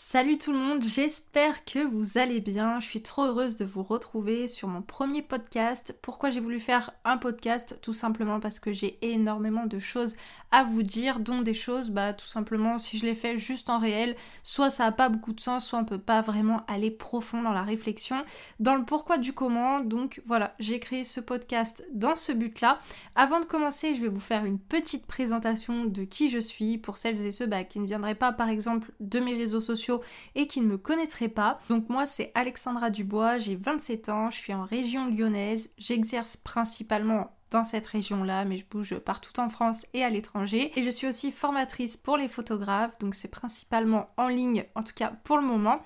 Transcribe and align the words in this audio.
Salut 0.00 0.38
tout 0.38 0.52
le 0.52 0.58
monde, 0.58 0.84
j'espère 0.84 1.64
que 1.64 1.84
vous 1.84 2.18
allez 2.18 2.38
bien. 2.38 2.78
Je 2.78 2.86
suis 2.86 3.02
trop 3.02 3.24
heureuse 3.24 3.56
de 3.56 3.64
vous 3.64 3.82
retrouver 3.82 4.46
sur 4.46 4.68
mon 4.68 4.80
premier 4.80 5.22
podcast. 5.22 5.98
Pourquoi 6.02 6.30
j'ai 6.30 6.38
voulu 6.38 6.60
faire 6.60 6.92
un 7.04 7.16
podcast? 7.16 7.76
Tout 7.82 7.92
simplement 7.92 8.38
parce 8.38 8.60
que 8.60 8.72
j'ai 8.72 8.96
énormément 9.02 9.66
de 9.66 9.80
choses 9.80 10.14
à 10.52 10.62
vous 10.62 10.84
dire, 10.84 11.18
dont 11.18 11.42
des 11.42 11.52
choses, 11.52 11.90
bah 11.90 12.12
tout 12.12 12.28
simplement 12.28 12.78
si 12.78 12.96
je 12.96 13.06
les 13.06 13.16
fais 13.16 13.36
juste 13.36 13.70
en 13.70 13.78
réel, 13.78 14.14
soit 14.44 14.70
ça 14.70 14.84
n'a 14.84 14.92
pas 14.92 15.08
beaucoup 15.08 15.32
de 15.32 15.40
sens, 15.40 15.66
soit 15.66 15.80
on 15.80 15.84
peut 15.84 15.98
pas 15.98 16.22
vraiment 16.22 16.62
aller 16.68 16.92
profond 16.92 17.42
dans 17.42 17.52
la 17.52 17.62
réflexion, 17.62 18.24
dans 18.60 18.76
le 18.76 18.84
pourquoi 18.84 19.18
du 19.18 19.32
comment. 19.32 19.80
Donc 19.80 20.22
voilà, 20.26 20.54
j'ai 20.60 20.78
créé 20.78 21.02
ce 21.02 21.18
podcast 21.18 21.84
dans 21.92 22.14
ce 22.14 22.30
but-là. 22.30 22.80
Avant 23.16 23.40
de 23.40 23.46
commencer, 23.46 23.96
je 23.96 24.00
vais 24.00 24.08
vous 24.08 24.20
faire 24.20 24.44
une 24.44 24.60
petite 24.60 25.06
présentation 25.06 25.86
de 25.86 26.04
qui 26.04 26.28
je 26.28 26.38
suis 26.38 26.78
pour 26.78 26.98
celles 26.98 27.26
et 27.26 27.32
ceux 27.32 27.46
bah, 27.46 27.64
qui 27.64 27.80
ne 27.80 27.86
viendraient 27.86 28.14
pas 28.14 28.30
par 28.30 28.48
exemple 28.48 28.92
de 29.00 29.18
mes 29.18 29.34
réseaux 29.34 29.60
sociaux 29.60 29.87
et 30.34 30.46
qui 30.46 30.60
ne 30.60 30.66
me 30.66 30.78
connaîtraient 30.78 31.28
pas. 31.28 31.58
Donc 31.68 31.88
moi 31.88 32.06
c'est 32.06 32.32
Alexandra 32.34 32.90
Dubois, 32.90 33.38
j'ai 33.38 33.56
27 33.56 34.08
ans, 34.08 34.30
je 34.30 34.36
suis 34.36 34.54
en 34.54 34.64
région 34.64 35.06
lyonnaise, 35.08 35.72
j'exerce 35.78 36.36
principalement 36.36 37.32
dans 37.50 37.64
cette 37.64 37.86
région-là, 37.86 38.44
mais 38.44 38.58
je 38.58 38.64
bouge 38.66 38.98
partout 38.98 39.38
en 39.40 39.48
France 39.48 39.86
et 39.94 40.04
à 40.04 40.10
l'étranger. 40.10 40.72
Et 40.76 40.82
je 40.82 40.90
suis 40.90 41.06
aussi 41.06 41.32
formatrice 41.32 41.96
pour 41.96 42.16
les 42.16 42.28
photographes, 42.28 42.98
donc 42.98 43.14
c'est 43.14 43.28
principalement 43.30 44.10
en 44.16 44.28
ligne, 44.28 44.64
en 44.74 44.82
tout 44.82 44.92
cas 44.94 45.12
pour 45.24 45.38
le 45.38 45.44
moment. 45.44 45.80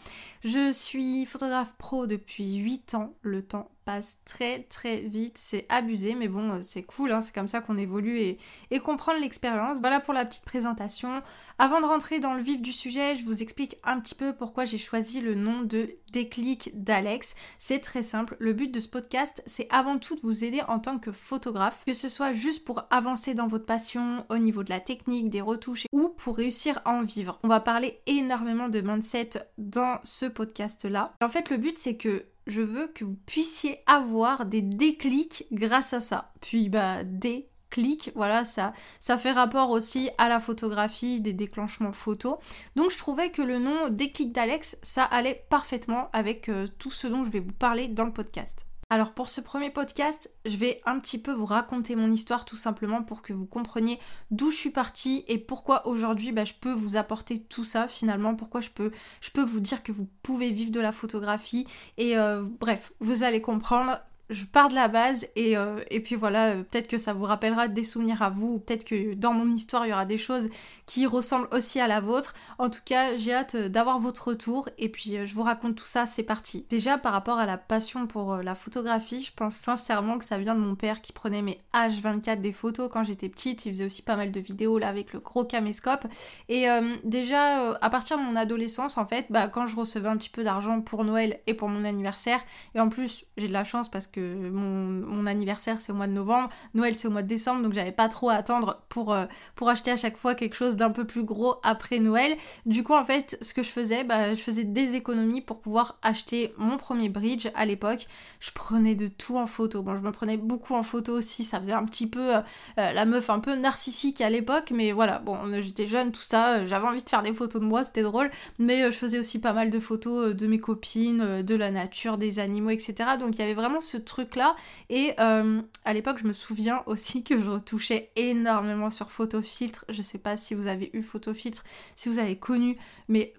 Je 0.44 0.72
suis 0.72 1.24
photographe 1.26 1.74
pro 1.78 2.06
depuis 2.06 2.56
8 2.56 2.94
ans, 2.94 3.14
le 3.22 3.42
temps 3.42 3.70
passe 3.84 4.20
très 4.24 4.62
très 4.64 5.00
vite, 5.00 5.36
c'est 5.38 5.66
abusé, 5.68 6.14
mais 6.14 6.28
bon, 6.28 6.52
euh, 6.52 6.58
c'est 6.62 6.82
cool, 6.82 7.12
hein, 7.12 7.20
c'est 7.20 7.34
comme 7.34 7.48
ça 7.48 7.60
qu'on 7.60 7.76
évolue 7.76 8.18
et, 8.18 8.38
et 8.70 8.80
qu'on 8.80 8.96
prend 8.96 9.12
l'expérience. 9.12 9.80
Voilà 9.80 10.00
pour 10.00 10.14
la 10.14 10.24
petite 10.24 10.44
présentation. 10.44 11.22
Avant 11.58 11.80
de 11.80 11.86
rentrer 11.86 12.20
dans 12.20 12.34
le 12.34 12.42
vif 12.42 12.60
du 12.60 12.72
sujet, 12.72 13.14
je 13.14 13.24
vous 13.24 13.42
explique 13.42 13.76
un 13.84 14.00
petit 14.00 14.14
peu 14.14 14.34
pourquoi 14.34 14.64
j'ai 14.64 14.78
choisi 14.78 15.20
le 15.20 15.34
nom 15.34 15.62
de 15.62 15.96
Déclic 16.12 16.70
d'Alex. 16.74 17.34
C'est 17.58 17.80
très 17.80 18.02
simple, 18.02 18.36
le 18.38 18.52
but 18.52 18.72
de 18.72 18.80
ce 18.80 18.88
podcast, 18.88 19.42
c'est 19.46 19.66
avant 19.70 19.98
tout 19.98 20.14
de 20.14 20.20
vous 20.20 20.44
aider 20.44 20.62
en 20.68 20.78
tant 20.78 20.98
que 20.98 21.12
photographe, 21.12 21.84
que 21.86 21.94
ce 21.94 22.08
soit 22.08 22.32
juste 22.32 22.64
pour 22.64 22.84
avancer 22.90 23.34
dans 23.34 23.46
votre 23.46 23.66
passion 23.66 24.26
au 24.28 24.38
niveau 24.38 24.62
de 24.62 24.70
la 24.70 24.80
technique, 24.80 25.30
des 25.30 25.40
retouches, 25.40 25.86
ou 25.92 26.08
pour 26.08 26.36
réussir 26.36 26.80
à 26.84 26.92
en 26.92 27.02
vivre. 27.02 27.38
On 27.42 27.48
va 27.48 27.60
parler 27.60 28.00
énormément 28.06 28.68
de 28.68 28.80
mindset 28.80 29.30
dans 29.58 29.98
ce 30.02 30.26
podcast-là. 30.26 31.14
En 31.22 31.28
fait, 31.28 31.50
le 31.50 31.56
but, 31.56 31.78
c'est 31.78 31.96
que 31.96 32.24
je 32.46 32.62
veux 32.62 32.88
que 32.88 33.04
vous 33.04 33.16
puissiez 33.26 33.80
avoir 33.86 34.46
des 34.46 34.62
déclics 34.62 35.46
grâce 35.52 35.92
à 35.92 36.00
ça. 36.00 36.32
Puis 36.40 36.68
bah 36.68 37.04
des 37.04 37.48
clics, 37.70 38.12
voilà, 38.14 38.44
ça, 38.44 38.72
ça 39.00 39.16
fait 39.18 39.32
rapport 39.32 39.70
aussi 39.70 40.10
à 40.18 40.28
la 40.28 40.40
photographie, 40.40 41.20
des 41.20 41.32
déclenchements 41.32 41.92
photos. 41.92 42.36
Donc 42.76 42.90
je 42.90 42.98
trouvais 42.98 43.30
que 43.30 43.42
le 43.42 43.58
nom 43.58 43.88
déclic 43.88 44.32
d'Alex, 44.32 44.78
ça 44.82 45.04
allait 45.04 45.46
parfaitement 45.48 46.10
avec 46.12 46.48
euh, 46.48 46.66
tout 46.78 46.90
ce 46.90 47.06
dont 47.06 47.24
je 47.24 47.30
vais 47.30 47.40
vous 47.40 47.52
parler 47.52 47.88
dans 47.88 48.04
le 48.04 48.12
podcast. 48.12 48.66
Alors 48.92 49.12
pour 49.12 49.30
ce 49.30 49.40
premier 49.40 49.70
podcast, 49.70 50.30
je 50.44 50.54
vais 50.58 50.82
un 50.84 51.00
petit 51.00 51.16
peu 51.16 51.32
vous 51.32 51.46
raconter 51.46 51.96
mon 51.96 52.12
histoire 52.12 52.44
tout 52.44 52.58
simplement 52.58 53.02
pour 53.02 53.22
que 53.22 53.32
vous 53.32 53.46
compreniez 53.46 53.98
d'où 54.30 54.50
je 54.50 54.56
suis 54.56 54.70
partie 54.70 55.24
et 55.28 55.38
pourquoi 55.38 55.86
aujourd'hui 55.86 56.30
bah, 56.30 56.44
je 56.44 56.52
peux 56.52 56.74
vous 56.74 56.96
apporter 56.96 57.42
tout 57.42 57.64
ça 57.64 57.88
finalement, 57.88 58.34
pourquoi 58.34 58.60
je 58.60 58.68
peux, 58.68 58.92
vous 59.34 59.60
dire 59.60 59.82
que 59.82 59.92
vous 59.92 60.06
pouvez 60.22 60.50
vivre 60.50 60.72
de 60.72 60.78
la 60.78 60.92
photographie. 60.92 61.66
Et 61.96 62.18
euh, 62.18 62.44
bref, 62.60 62.92
vous 63.00 63.22
allez 63.22 63.40
comprendre 63.40 63.98
je 64.32 64.46
pars 64.46 64.68
de 64.68 64.74
la 64.74 64.88
base 64.88 65.28
et, 65.36 65.56
euh, 65.56 65.80
puis 66.04 66.14
voilà, 66.14 66.50
euh, 66.50 66.62
peut-être 66.62 66.88
que 66.88 66.98
ça 66.98 67.12
vous 67.12 67.24
rappellera 67.24 67.68
des 67.68 67.84
souvenirs 67.84 68.22
à 68.22 68.30
vous, 68.30 68.54
ou 68.54 68.58
peut-être 68.58 68.84
que 68.84 69.14
dans 69.14 69.32
mon 69.32 69.52
histoire 69.52 69.86
il 69.86 69.90
y 69.90 69.92
aura 69.92 70.06
des 70.06 70.18
choses 70.18 70.48
qui 70.86 71.06
ressemblent 71.06 71.48
aussi 71.52 71.80
à 71.80 71.86
la 71.86 72.00
vôtre. 72.00 72.34
En 72.58 72.70
tout 72.70 72.80
cas, 72.84 73.16
j'ai 73.16 73.34
hâte 73.34 73.54
euh, 73.54 73.68
d'avoir 73.68 74.00
votre 74.00 74.28
retour 74.28 74.68
et 74.78 74.88
puis 74.88 75.18
je 75.24 75.34
vous 75.34 75.42
raconte 75.42 75.76
tout 75.76 75.84
ça, 75.84 76.06
c'est 76.06 76.22
parti. 76.22 76.66
Déjà 76.70 76.98
par 76.98 77.12
rapport 77.12 77.38
à 77.38 77.46
la 77.46 77.58
passion 77.58 78.06
pour 78.06 78.36
la 78.36 78.54
photographie, 78.54 79.22
je 79.22 79.32
pense 79.34 79.54
sincèrement 79.54 80.18
que 80.18 80.24
ça 80.24 80.38
vient 80.38 80.54
de 80.54 80.60
mon 80.60 80.74
père 80.74 81.02
qui 81.02 81.12
prenait 81.12 81.42
mes 81.42 81.58
H24 81.74 82.40
des 82.40 82.52
photos 82.52 82.88
quand 82.92 83.04
j'étais 83.04 83.28
petite, 83.28 83.66
il 83.66 83.72
faisait 83.72 83.84
aussi 83.84 84.02
pas 84.02 84.16
mal 84.16 84.32
de 84.32 84.40
vidéos 84.40 84.78
là 84.78 84.88
avec 84.88 85.12
le 85.12 85.20
gros 85.20 85.44
caméscope. 85.44 86.06
Et 86.48 86.66
déjà 87.04 87.72
à 87.80 87.90
partir 87.90 88.18
de 88.18 88.22
mon 88.22 88.36
adolescence 88.36 88.98
en 88.98 89.06
fait, 89.06 89.26
bah, 89.30 89.48
quand 89.48 89.66
je 89.66 89.76
recevais 89.76 90.08
un 90.08 90.16
petit 90.16 90.30
peu 90.30 90.44
d'argent 90.44 90.80
pour 90.80 91.04
Noël 91.04 91.40
et 91.46 91.54
pour 91.54 91.68
mon 91.68 91.84
anniversaire, 91.84 92.40
et 92.74 92.80
en 92.80 92.88
plus 92.88 93.24
j'ai 93.36 93.48
de 93.48 93.52
la 93.52 93.64
chance 93.64 93.90
parce 93.90 94.06
que 94.06 94.21
mon, 94.52 95.26
anniversaire 95.26 95.80
c'est 95.80 95.92
au 95.92 95.94
mois 95.94 96.08
de 96.08 96.12
novembre, 96.12 96.48
Noël 96.74 96.94
c'est 96.94 97.06
au 97.06 97.10
mois 97.10 97.22
de 97.22 97.28
décembre, 97.28 97.62
donc 97.62 97.74
j'avais 97.74 97.92
pas 97.92 98.08
trop 98.08 98.28
à 98.28 98.34
attendre 98.34 98.82
pour, 98.88 99.12
euh, 99.12 99.26
pour 99.54 99.68
acheter 99.68 99.90
à 99.90 99.96
chaque 99.96 100.16
fois 100.16 100.34
quelque 100.34 100.56
chose 100.56 100.76
d'un 100.76 100.90
peu 100.90 101.04
plus 101.04 101.22
gros 101.22 101.56
après 101.62 102.00
Noël. 102.00 102.36
Du 102.66 102.82
coup 102.82 102.94
en 102.94 103.04
fait 103.04 103.38
ce 103.40 103.54
que 103.54 103.62
je 103.62 103.68
faisais, 103.68 104.02
bah, 104.04 104.34
je 104.34 104.40
faisais 104.40 104.64
des 104.64 104.96
économies 104.96 105.40
pour 105.40 105.60
pouvoir 105.60 105.98
acheter 106.02 106.52
mon 106.58 106.76
premier 106.76 107.08
bridge 107.08 107.48
à 107.54 107.64
l'époque. 107.64 108.06
Je 108.40 108.50
prenais 108.50 108.94
de 108.94 109.06
tout 109.06 109.36
en 109.36 109.46
photo. 109.46 109.82
Bon 109.82 109.94
je 109.94 110.02
me 110.02 110.10
prenais 110.10 110.36
beaucoup 110.36 110.74
en 110.74 110.82
photo 110.82 111.16
aussi, 111.16 111.44
ça 111.44 111.60
faisait 111.60 111.72
un 111.72 111.84
petit 111.84 112.08
peu 112.08 112.36
euh, 112.36 112.40
euh, 112.78 112.92
la 112.92 113.04
meuf 113.04 113.30
un 113.30 113.38
peu 113.38 113.54
narcissique 113.54 114.20
à 114.20 114.30
l'époque, 114.30 114.72
mais 114.74 114.92
voilà, 114.92 115.20
bon 115.20 115.38
j'étais 115.60 115.86
jeune, 115.86 116.10
tout 116.10 116.22
ça, 116.22 116.64
j'avais 116.66 116.86
envie 116.86 117.02
de 117.02 117.08
faire 117.08 117.22
des 117.22 117.32
photos 117.32 117.62
de 117.62 117.66
moi, 117.66 117.84
c'était 117.84 118.02
drôle, 118.02 118.30
mais 118.58 118.90
je 118.90 118.96
faisais 118.96 119.18
aussi 119.18 119.40
pas 119.40 119.52
mal 119.52 119.70
de 119.70 119.78
photos 119.78 120.34
de 120.34 120.46
mes 120.46 120.58
copines, 120.58 121.42
de 121.42 121.54
la 121.54 121.70
nature, 121.70 122.18
des 122.18 122.38
animaux, 122.38 122.70
etc. 122.70 123.10
Donc 123.18 123.36
il 123.36 123.40
y 123.40 123.42
avait 123.42 123.54
vraiment 123.54 123.80
ce 123.80 123.96
truc 123.96 124.11
là 124.36 124.56
et 124.88 125.14
euh, 125.20 125.60
à 125.84 125.92
l'époque 125.92 126.18
je 126.18 126.26
me 126.26 126.32
souviens 126.32 126.82
aussi 126.86 127.22
que 127.22 127.38
je 127.38 127.50
retouchais 127.50 128.10
énormément 128.16 128.90
sur 128.90 129.10
photofiltre. 129.10 129.84
Je 129.88 130.02
sais 130.02 130.18
pas 130.18 130.36
si 130.36 130.54
vous 130.54 130.66
avez 130.66 130.90
eu 130.92 131.02
photofiltre 131.02 131.64
si 131.96 132.08
vous 132.08 132.18
avez 132.18 132.36
connu 132.36 132.76
mais 133.08 133.32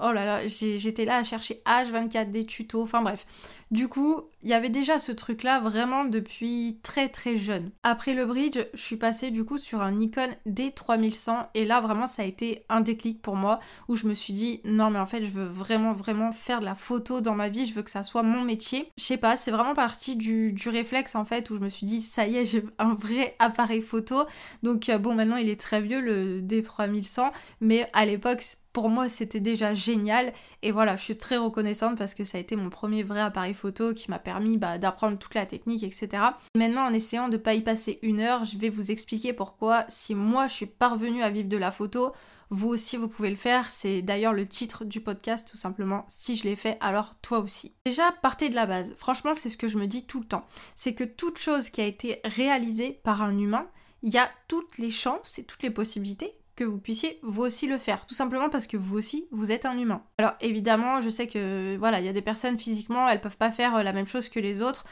oh 0.00 0.12
là 0.12 0.24
là 0.24 0.46
j'étais 0.46 1.04
là 1.04 1.16
à 1.16 1.24
chercher 1.24 1.62
H24 1.66 2.30
des 2.30 2.46
tutos 2.46 2.82
enfin 2.82 3.02
bref 3.02 3.26
du 3.70 3.86
coup, 3.86 4.22
il 4.42 4.48
y 4.48 4.52
avait 4.52 4.68
déjà 4.68 4.98
ce 4.98 5.12
truc-là 5.12 5.60
vraiment 5.60 6.04
depuis 6.04 6.80
très 6.82 7.08
très 7.08 7.36
jeune. 7.36 7.70
Après 7.84 8.14
le 8.14 8.26
bridge, 8.26 8.58
je 8.74 8.80
suis 8.80 8.96
passée 8.96 9.30
du 9.30 9.44
coup 9.44 9.58
sur 9.58 9.80
un 9.80 9.92
Nikon 9.92 10.28
D3100 10.48 11.46
et 11.54 11.64
là 11.64 11.80
vraiment 11.80 12.08
ça 12.08 12.22
a 12.22 12.24
été 12.24 12.64
un 12.68 12.80
déclic 12.80 13.22
pour 13.22 13.36
moi 13.36 13.60
où 13.86 13.94
je 13.94 14.08
me 14.08 14.14
suis 14.14 14.32
dit 14.32 14.60
non 14.64 14.90
mais 14.90 14.98
en 14.98 15.06
fait 15.06 15.24
je 15.24 15.30
veux 15.30 15.44
vraiment 15.44 15.92
vraiment 15.92 16.32
faire 16.32 16.58
de 16.58 16.64
la 16.64 16.74
photo 16.74 17.20
dans 17.20 17.36
ma 17.36 17.48
vie, 17.48 17.64
je 17.64 17.74
veux 17.74 17.82
que 17.82 17.92
ça 17.92 18.02
soit 18.02 18.24
mon 18.24 18.42
métier. 18.42 18.90
Je 18.98 19.04
sais 19.04 19.16
pas, 19.16 19.36
c'est 19.36 19.52
vraiment 19.52 19.74
parti 19.74 20.16
du, 20.16 20.52
du, 20.52 20.68
réflexe 20.68 21.14
en 21.14 21.24
fait 21.24 21.48
où 21.50 21.54
je 21.54 21.60
me 21.60 21.68
suis 21.68 21.86
dit 21.86 22.02
ça 22.02 22.26
y 22.26 22.38
est 22.38 22.46
j'ai 22.46 22.64
un 22.80 22.94
vrai 22.94 23.36
appareil 23.38 23.82
photo. 23.82 24.24
Donc 24.64 24.88
euh, 24.88 24.98
bon 24.98 25.14
maintenant 25.14 25.36
il 25.36 25.48
est 25.48 25.60
très 25.60 25.80
vieux 25.80 26.00
le 26.00 26.40
D3100 26.40 27.30
mais 27.60 27.88
à 27.92 28.04
l'époque 28.04 28.42
pour 28.72 28.88
moi 28.88 29.08
c'était 29.08 29.40
déjà 29.40 29.74
génial. 29.74 30.32
Et 30.62 30.72
voilà 30.72 30.96
je 30.96 31.02
suis 31.02 31.16
très 31.16 31.36
reconnaissante 31.36 31.98
parce 31.98 32.14
que 32.14 32.24
ça 32.24 32.38
a 32.38 32.40
été 32.40 32.56
mon 32.56 32.70
premier 32.70 33.02
vrai 33.02 33.20
appareil 33.20 33.54
photo 33.54 33.94
qui 33.94 34.10
m'a 34.10 34.18
permis 34.18 34.58
bah, 34.58 34.78
d'apprendre 34.78 35.18
toute 35.18 35.34
la 35.34 35.46
technique 35.46 35.82
etc. 35.82 36.22
Maintenant 36.54 36.86
en 36.86 36.92
essayant 36.92 37.28
de 37.28 37.36
pas 37.36 37.54
y 37.54 37.62
passer 37.62 37.98
une 38.02 38.20
heure 38.20 38.44
je 38.44 38.58
vais 38.58 38.68
vous 38.68 38.90
expliquer 38.90 39.32
pourquoi. 39.32 39.84
Si 39.88 40.14
moi 40.14 40.48
je 40.48 40.54
suis 40.54 40.66
parvenue 40.66 41.22
à 41.22 41.30
vivre 41.30 41.48
de 41.48 41.56
la 41.56 41.70
photo 41.70 42.12
vous 42.50 42.68
aussi 42.68 42.96
vous 42.96 43.08
pouvez 43.08 43.30
le 43.30 43.36
faire. 43.36 43.70
C'est 43.70 44.02
d'ailleurs 44.02 44.32
le 44.32 44.46
titre 44.46 44.84
du 44.84 45.00
podcast 45.00 45.48
tout 45.48 45.56
simplement 45.56 46.04
si 46.08 46.36
je 46.36 46.44
l'ai 46.44 46.56
fait 46.56 46.76
alors 46.80 47.14
toi 47.22 47.38
aussi. 47.38 47.74
Déjà 47.84 48.12
partez 48.22 48.48
de 48.48 48.54
la 48.54 48.66
base. 48.66 48.94
Franchement 48.96 49.34
c'est 49.34 49.48
ce 49.48 49.56
que 49.56 49.68
je 49.68 49.78
me 49.78 49.86
dis 49.86 50.04
tout 50.06 50.20
le 50.20 50.26
temps. 50.26 50.44
C'est 50.74 50.94
que 50.94 51.04
toute 51.04 51.38
chose 51.38 51.70
qui 51.70 51.80
a 51.80 51.86
été 51.86 52.20
réalisée 52.24 53.00
par 53.04 53.22
un 53.22 53.38
humain 53.38 53.66
il 54.02 54.14
y 54.14 54.18
a 54.18 54.30
toutes 54.48 54.78
les 54.78 54.90
chances 54.90 55.38
et 55.38 55.44
toutes 55.44 55.62
les 55.62 55.70
possibilités 55.70 56.34
que 56.56 56.64
vous 56.64 56.78
puissiez 56.78 57.18
vous 57.22 57.42
aussi 57.42 57.66
le 57.66 57.78
faire. 57.78 58.06
Tout 58.06 58.14
simplement 58.14 58.50
parce 58.50 58.66
que 58.66 58.76
vous 58.76 58.96
aussi, 58.96 59.26
vous 59.30 59.52
êtes 59.52 59.66
un 59.66 59.78
humain. 59.78 60.02
Alors 60.18 60.34
évidemment, 60.40 61.00
je 61.00 61.10
sais 61.10 61.26
que 61.26 61.76
voilà, 61.76 62.00
il 62.00 62.06
y 62.06 62.08
a 62.08 62.12
des 62.12 62.22
personnes 62.22 62.58
physiquement, 62.58 63.08
elles 63.08 63.20
peuvent 63.20 63.36
pas 63.36 63.50
faire 63.50 63.76
euh, 63.76 63.82
la 63.82 63.92
même 63.92 64.06
chose 64.06 64.28
que 64.28 64.40
les 64.40 64.62
autres 64.62 64.84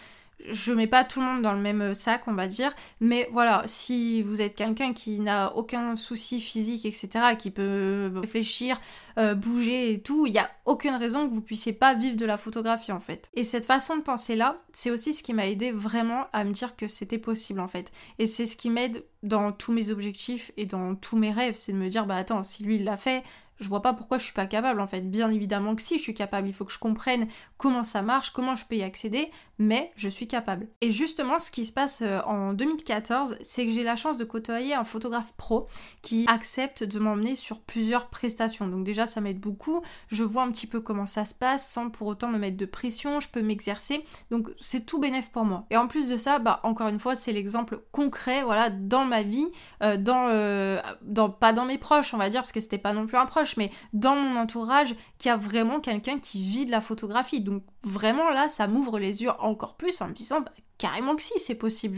je 0.48 0.72
mets 0.72 0.86
pas 0.86 1.04
tout 1.04 1.20
le 1.20 1.26
monde 1.26 1.42
dans 1.42 1.52
le 1.52 1.60
même 1.60 1.94
sac, 1.94 2.22
on 2.26 2.34
va 2.34 2.46
dire, 2.46 2.74
mais 3.00 3.28
voilà, 3.32 3.62
si 3.66 4.22
vous 4.22 4.40
êtes 4.40 4.54
quelqu'un 4.54 4.92
qui 4.92 5.18
n'a 5.20 5.54
aucun 5.56 5.96
souci 5.96 6.40
physique, 6.40 6.84
etc., 6.84 7.36
qui 7.38 7.50
peut 7.50 8.10
réfléchir, 8.14 8.80
euh, 9.18 9.34
bouger 9.34 9.92
et 9.92 10.00
tout, 10.00 10.26
il 10.26 10.32
n'y 10.32 10.38
a 10.38 10.50
aucune 10.64 10.94
raison 10.94 11.28
que 11.28 11.34
vous 11.34 11.40
puissiez 11.40 11.72
pas 11.72 11.94
vivre 11.94 12.16
de 12.16 12.24
la 12.24 12.36
photographie 12.36 12.92
en 12.92 13.00
fait. 13.00 13.28
Et 13.34 13.42
cette 13.42 13.66
façon 13.66 13.96
de 13.96 14.02
penser 14.02 14.36
là, 14.36 14.62
c'est 14.72 14.92
aussi 14.92 15.12
ce 15.12 15.24
qui 15.24 15.34
m'a 15.34 15.48
aidé 15.48 15.72
vraiment 15.72 16.26
à 16.32 16.44
me 16.44 16.52
dire 16.52 16.76
que 16.76 16.86
c'était 16.86 17.18
possible 17.18 17.58
en 17.58 17.68
fait. 17.68 17.90
Et 18.18 18.26
c'est 18.26 18.46
ce 18.46 18.56
qui 18.56 18.70
m'aide 18.70 19.04
dans 19.24 19.50
tous 19.50 19.72
mes 19.72 19.90
objectifs 19.90 20.52
et 20.56 20.66
dans 20.66 20.94
tous 20.94 21.16
mes 21.16 21.32
rêves, 21.32 21.56
c'est 21.56 21.72
de 21.72 21.78
me 21.78 21.88
dire 21.88 22.06
bah 22.06 22.16
attends, 22.16 22.44
si 22.44 22.62
lui 22.62 22.76
il 22.76 22.84
l'a 22.84 22.96
fait, 22.96 23.24
je 23.58 23.68
vois 23.68 23.82
pas 23.82 23.92
pourquoi 23.92 24.18
je 24.18 24.24
suis 24.24 24.32
pas 24.32 24.46
capable 24.46 24.80
en 24.80 24.86
fait. 24.86 25.00
Bien 25.02 25.30
évidemment 25.30 25.74
que 25.74 25.82
si, 25.82 25.98
je 25.98 26.02
suis 26.02 26.14
capable. 26.14 26.48
Il 26.48 26.54
faut 26.54 26.64
que 26.64 26.72
je 26.72 26.78
comprenne 26.78 27.26
comment 27.56 27.84
ça 27.84 28.02
marche, 28.02 28.30
comment 28.30 28.54
je 28.54 28.64
peux 28.64 28.76
y 28.76 28.82
accéder, 28.82 29.30
mais 29.58 29.92
je 29.96 30.08
suis 30.08 30.28
capable. 30.28 30.68
Et 30.80 30.90
justement, 30.90 31.38
ce 31.38 31.50
qui 31.50 31.66
se 31.66 31.72
passe 31.72 32.02
euh, 32.02 32.20
en 32.22 32.52
2014, 32.52 33.36
c'est 33.42 33.66
que 33.66 33.72
j'ai 33.72 33.82
la 33.82 33.96
chance 33.96 34.16
de 34.16 34.24
côtoyer 34.24 34.74
un 34.74 34.84
photographe 34.84 35.32
pro 35.36 35.68
qui 36.02 36.24
accepte 36.28 36.84
de 36.84 36.98
m'emmener 36.98 37.36
sur 37.36 37.60
plusieurs 37.60 38.08
prestations. 38.08 38.68
Donc 38.68 38.84
déjà, 38.84 39.06
ça 39.06 39.20
m'aide 39.20 39.40
beaucoup. 39.40 39.82
Je 40.08 40.22
vois 40.22 40.42
un 40.42 40.50
petit 40.50 40.66
peu 40.66 40.80
comment 40.80 41.06
ça 41.06 41.24
se 41.24 41.34
passe 41.34 41.68
sans 41.68 41.90
pour 41.90 42.06
autant 42.06 42.28
me 42.28 42.38
mettre 42.38 42.56
de 42.56 42.66
pression. 42.66 43.20
Je 43.20 43.28
peux 43.28 43.42
m'exercer. 43.42 44.04
Donc 44.30 44.50
c'est 44.58 44.86
tout 44.86 44.98
bénéf 44.98 45.30
pour 45.30 45.44
moi. 45.44 45.66
Et 45.70 45.76
en 45.76 45.88
plus 45.88 46.08
de 46.08 46.16
ça, 46.16 46.38
bah 46.38 46.60
encore 46.62 46.88
une 46.88 46.98
fois, 46.98 47.16
c'est 47.16 47.32
l'exemple 47.32 47.80
concret, 47.92 48.42
voilà, 48.42 48.70
dans 48.70 49.04
ma 49.04 49.22
vie, 49.22 49.46
euh, 49.82 49.96
euh, 50.08 50.80
dans 51.02 51.30
pas 51.30 51.52
dans 51.52 51.64
mes 51.64 51.78
proches, 51.78 52.14
on 52.14 52.18
va 52.18 52.30
dire, 52.30 52.40
parce 52.40 52.52
que 52.52 52.60
c'était 52.60 52.78
pas 52.78 52.92
non 52.92 53.06
plus 53.06 53.16
un 53.16 53.26
proche 53.26 53.47
mais 53.56 53.70
dans 53.92 54.16
mon 54.16 54.38
entourage, 54.38 54.94
qu'il 55.18 55.28
y 55.28 55.32
a 55.32 55.36
vraiment 55.36 55.80
quelqu'un 55.80 56.18
qui 56.18 56.42
vit 56.42 56.66
de 56.66 56.70
la 56.70 56.80
photographie. 56.80 57.40
Donc 57.40 57.62
vraiment 57.82 58.30
là, 58.30 58.48
ça 58.48 58.66
m'ouvre 58.66 58.98
les 58.98 59.22
yeux 59.22 59.30
encore 59.38 59.76
plus 59.76 60.00
en 60.00 60.08
me 60.08 60.14
disant, 60.14 60.40
bah, 60.40 60.52
Carrément 60.78 61.16
que 61.16 61.22
si, 61.22 61.38
c'est 61.38 61.56
possible. 61.56 61.96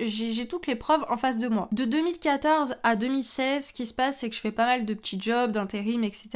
J'ai 0.00 0.46
toutes 0.46 0.66
les 0.66 0.76
preuves 0.76 1.04
en 1.08 1.16
face 1.16 1.38
de 1.38 1.48
moi. 1.48 1.68
De 1.72 1.84
2014 1.84 2.76
à 2.82 2.94
2016, 2.94 3.66
ce 3.66 3.72
qui 3.72 3.86
se 3.86 3.94
passe, 3.94 4.18
c'est 4.18 4.28
que 4.28 4.34
je 4.34 4.40
fais 4.40 4.52
pas 4.52 4.66
mal 4.66 4.84
de 4.84 4.94
petits 4.94 5.20
jobs, 5.20 5.52
d'intérim, 5.52 6.04
etc. 6.04 6.28